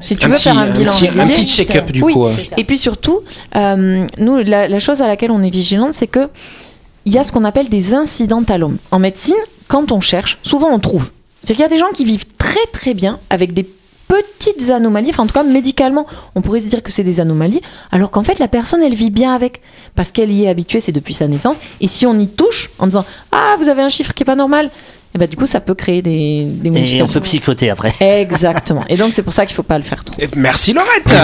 Si 0.00 0.16
tu 0.16 0.24
Un 0.24 0.28
veux 0.28 0.34
petit- 0.34 0.44
faire 0.44 0.56
un 0.58 0.62
un 0.62 0.66
bilan 0.70 0.90
petit- 0.90 1.08
un 1.08 1.26
petit 1.26 1.46
check-up, 1.46 1.90
du 1.92 2.02
oui. 2.02 2.14
coup, 2.14 2.24
ouais. 2.24 2.48
Et 2.56 2.64
puis 2.64 2.78
surtout, 2.78 3.20
euh, 3.56 4.06
nous, 4.16 4.38
la, 4.38 4.66
la 4.68 4.78
chose 4.78 5.02
à 5.02 5.06
laquelle 5.08 5.30
on 5.30 5.42
est 5.42 5.50
vigilante, 5.50 5.92
c'est 5.92 6.06
que 6.06 6.30
il 7.04 7.12
y 7.12 7.18
a 7.18 7.24
ce 7.24 7.32
qu'on 7.32 7.44
appelle 7.44 7.68
des 7.68 7.94
incidentalomes. 7.94 8.78
En 8.90 8.98
médecine, 8.98 9.36
quand 9.68 9.92
on 9.92 10.00
cherche, 10.00 10.38
souvent 10.42 10.70
on 10.70 10.78
trouve. 10.78 11.10
C'est 11.42 11.54
qu'il 11.54 11.62
y 11.62 11.66
a 11.66 11.68
des 11.68 11.78
gens 11.78 11.90
qui 11.94 12.04
vivent 12.04 12.26
très 12.38 12.66
très 12.72 12.94
bien 12.94 13.18
avec 13.30 13.54
des 13.54 13.66
petites 14.08 14.70
anomalies, 14.70 15.10
enfin 15.10 15.22
en 15.22 15.26
tout 15.26 15.34
cas 15.34 15.44
médicalement, 15.44 16.06
on 16.34 16.42
pourrait 16.42 16.58
se 16.60 16.66
dire 16.66 16.82
que 16.82 16.90
c'est 16.90 17.04
des 17.04 17.20
anomalies, 17.20 17.60
alors 17.92 18.10
qu'en 18.10 18.24
fait 18.24 18.40
la 18.40 18.48
personne 18.48 18.82
elle 18.82 18.94
vit 18.94 19.10
bien 19.10 19.32
avec, 19.32 19.62
parce 19.94 20.10
qu'elle 20.10 20.32
y 20.32 20.44
est 20.44 20.48
habituée, 20.48 20.80
c'est 20.80 20.90
depuis 20.90 21.14
sa 21.14 21.28
naissance, 21.28 21.56
et 21.80 21.86
si 21.86 22.06
on 22.06 22.18
y 22.18 22.26
touche 22.26 22.70
en 22.80 22.86
disant 22.86 23.04
ah 23.30 23.54
vous 23.60 23.68
avez 23.68 23.82
un 23.82 23.88
chiffre 23.88 24.12
qui 24.12 24.24
est 24.24 24.26
pas 24.26 24.34
normal, 24.34 24.70
et 25.14 25.18
ben 25.18 25.28
du 25.28 25.36
coup 25.36 25.46
ça 25.46 25.60
peut 25.60 25.74
créer 25.74 26.02
des, 26.02 26.44
des 26.44 26.96
Et 26.96 27.02
on 27.02 27.06
peut 27.06 27.20
psychoter 27.20 27.70
après. 27.70 27.94
Exactement. 28.00 28.84
Et 28.88 28.96
donc 28.96 29.12
c'est 29.12 29.22
pour 29.22 29.32
ça 29.32 29.46
qu'il 29.46 29.54
faut 29.54 29.62
pas 29.62 29.78
le 29.78 29.84
faire 29.84 30.02
trop. 30.02 30.20
Et 30.20 30.28
Merci 30.36 30.72
Laurette 30.72 31.14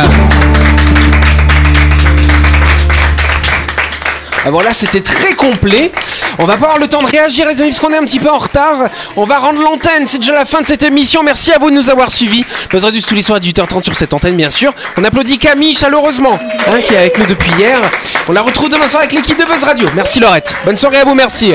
voilà, 4.51 4.73
c'était 4.73 5.01
très 5.01 5.35
complet. 5.35 5.91
On 6.39 6.45
va 6.45 6.57
pas 6.57 6.67
avoir 6.67 6.79
le 6.79 6.89
temps 6.89 7.01
de 7.01 7.07
réagir, 7.07 7.47
les 7.49 7.61
amis, 7.61 7.71
parce 7.71 7.81
qu'on 7.81 7.93
est 7.93 7.99
un 7.99 8.05
petit 8.05 8.21
peu 8.21 8.31
en 8.31 8.39
retard. 8.39 8.89
On 9.17 9.25
va 9.25 9.39
rendre 9.39 9.61
l'antenne. 9.61 10.07
C'est 10.07 10.19
déjà 10.19 10.35
la 10.35 10.45
fin 10.45 10.61
de 10.61 10.67
cette 10.67 10.83
émission. 10.83 11.23
Merci 11.23 11.53
à 11.53 11.59
vous 11.59 11.71
de 11.71 11.75
nous 11.75 11.91
avoir 11.91 12.11
suivis. 12.11 12.45
Buzz 12.71 12.85
Radio 12.85 13.01
tous 13.01 13.15
les 13.15 13.23
soirs 13.23 13.39
à 13.39 13.41
18h30 13.41 13.83
sur 13.83 13.97
cette 13.97 14.15
antenne, 14.15 14.37
bien 14.37 14.51
sûr. 14.51 14.73
On 14.97 15.05
applaudit 15.05 15.39
Camille 15.39 15.75
chaleureusement, 15.75 16.39
hein, 16.69 16.81
qui 16.87 16.95
est 16.95 16.99
avec 16.99 17.19
nous 17.19 17.27
depuis 17.27 17.51
hier. 17.59 17.81
On 18.29 18.33
la 18.33 18.43
retrouve 18.43 18.69
demain 18.69 18.87
soir 18.87 19.03
avec 19.03 19.13
l'équipe 19.13 19.39
de 19.39 19.45
Buzz 19.45 19.65
Radio. 19.65 19.89
Merci 19.95 20.21
Laurette. 20.21 20.55
Bonne 20.65 20.77
soirée 20.77 20.99
à 20.99 21.05
vous, 21.05 21.15
merci. 21.15 21.55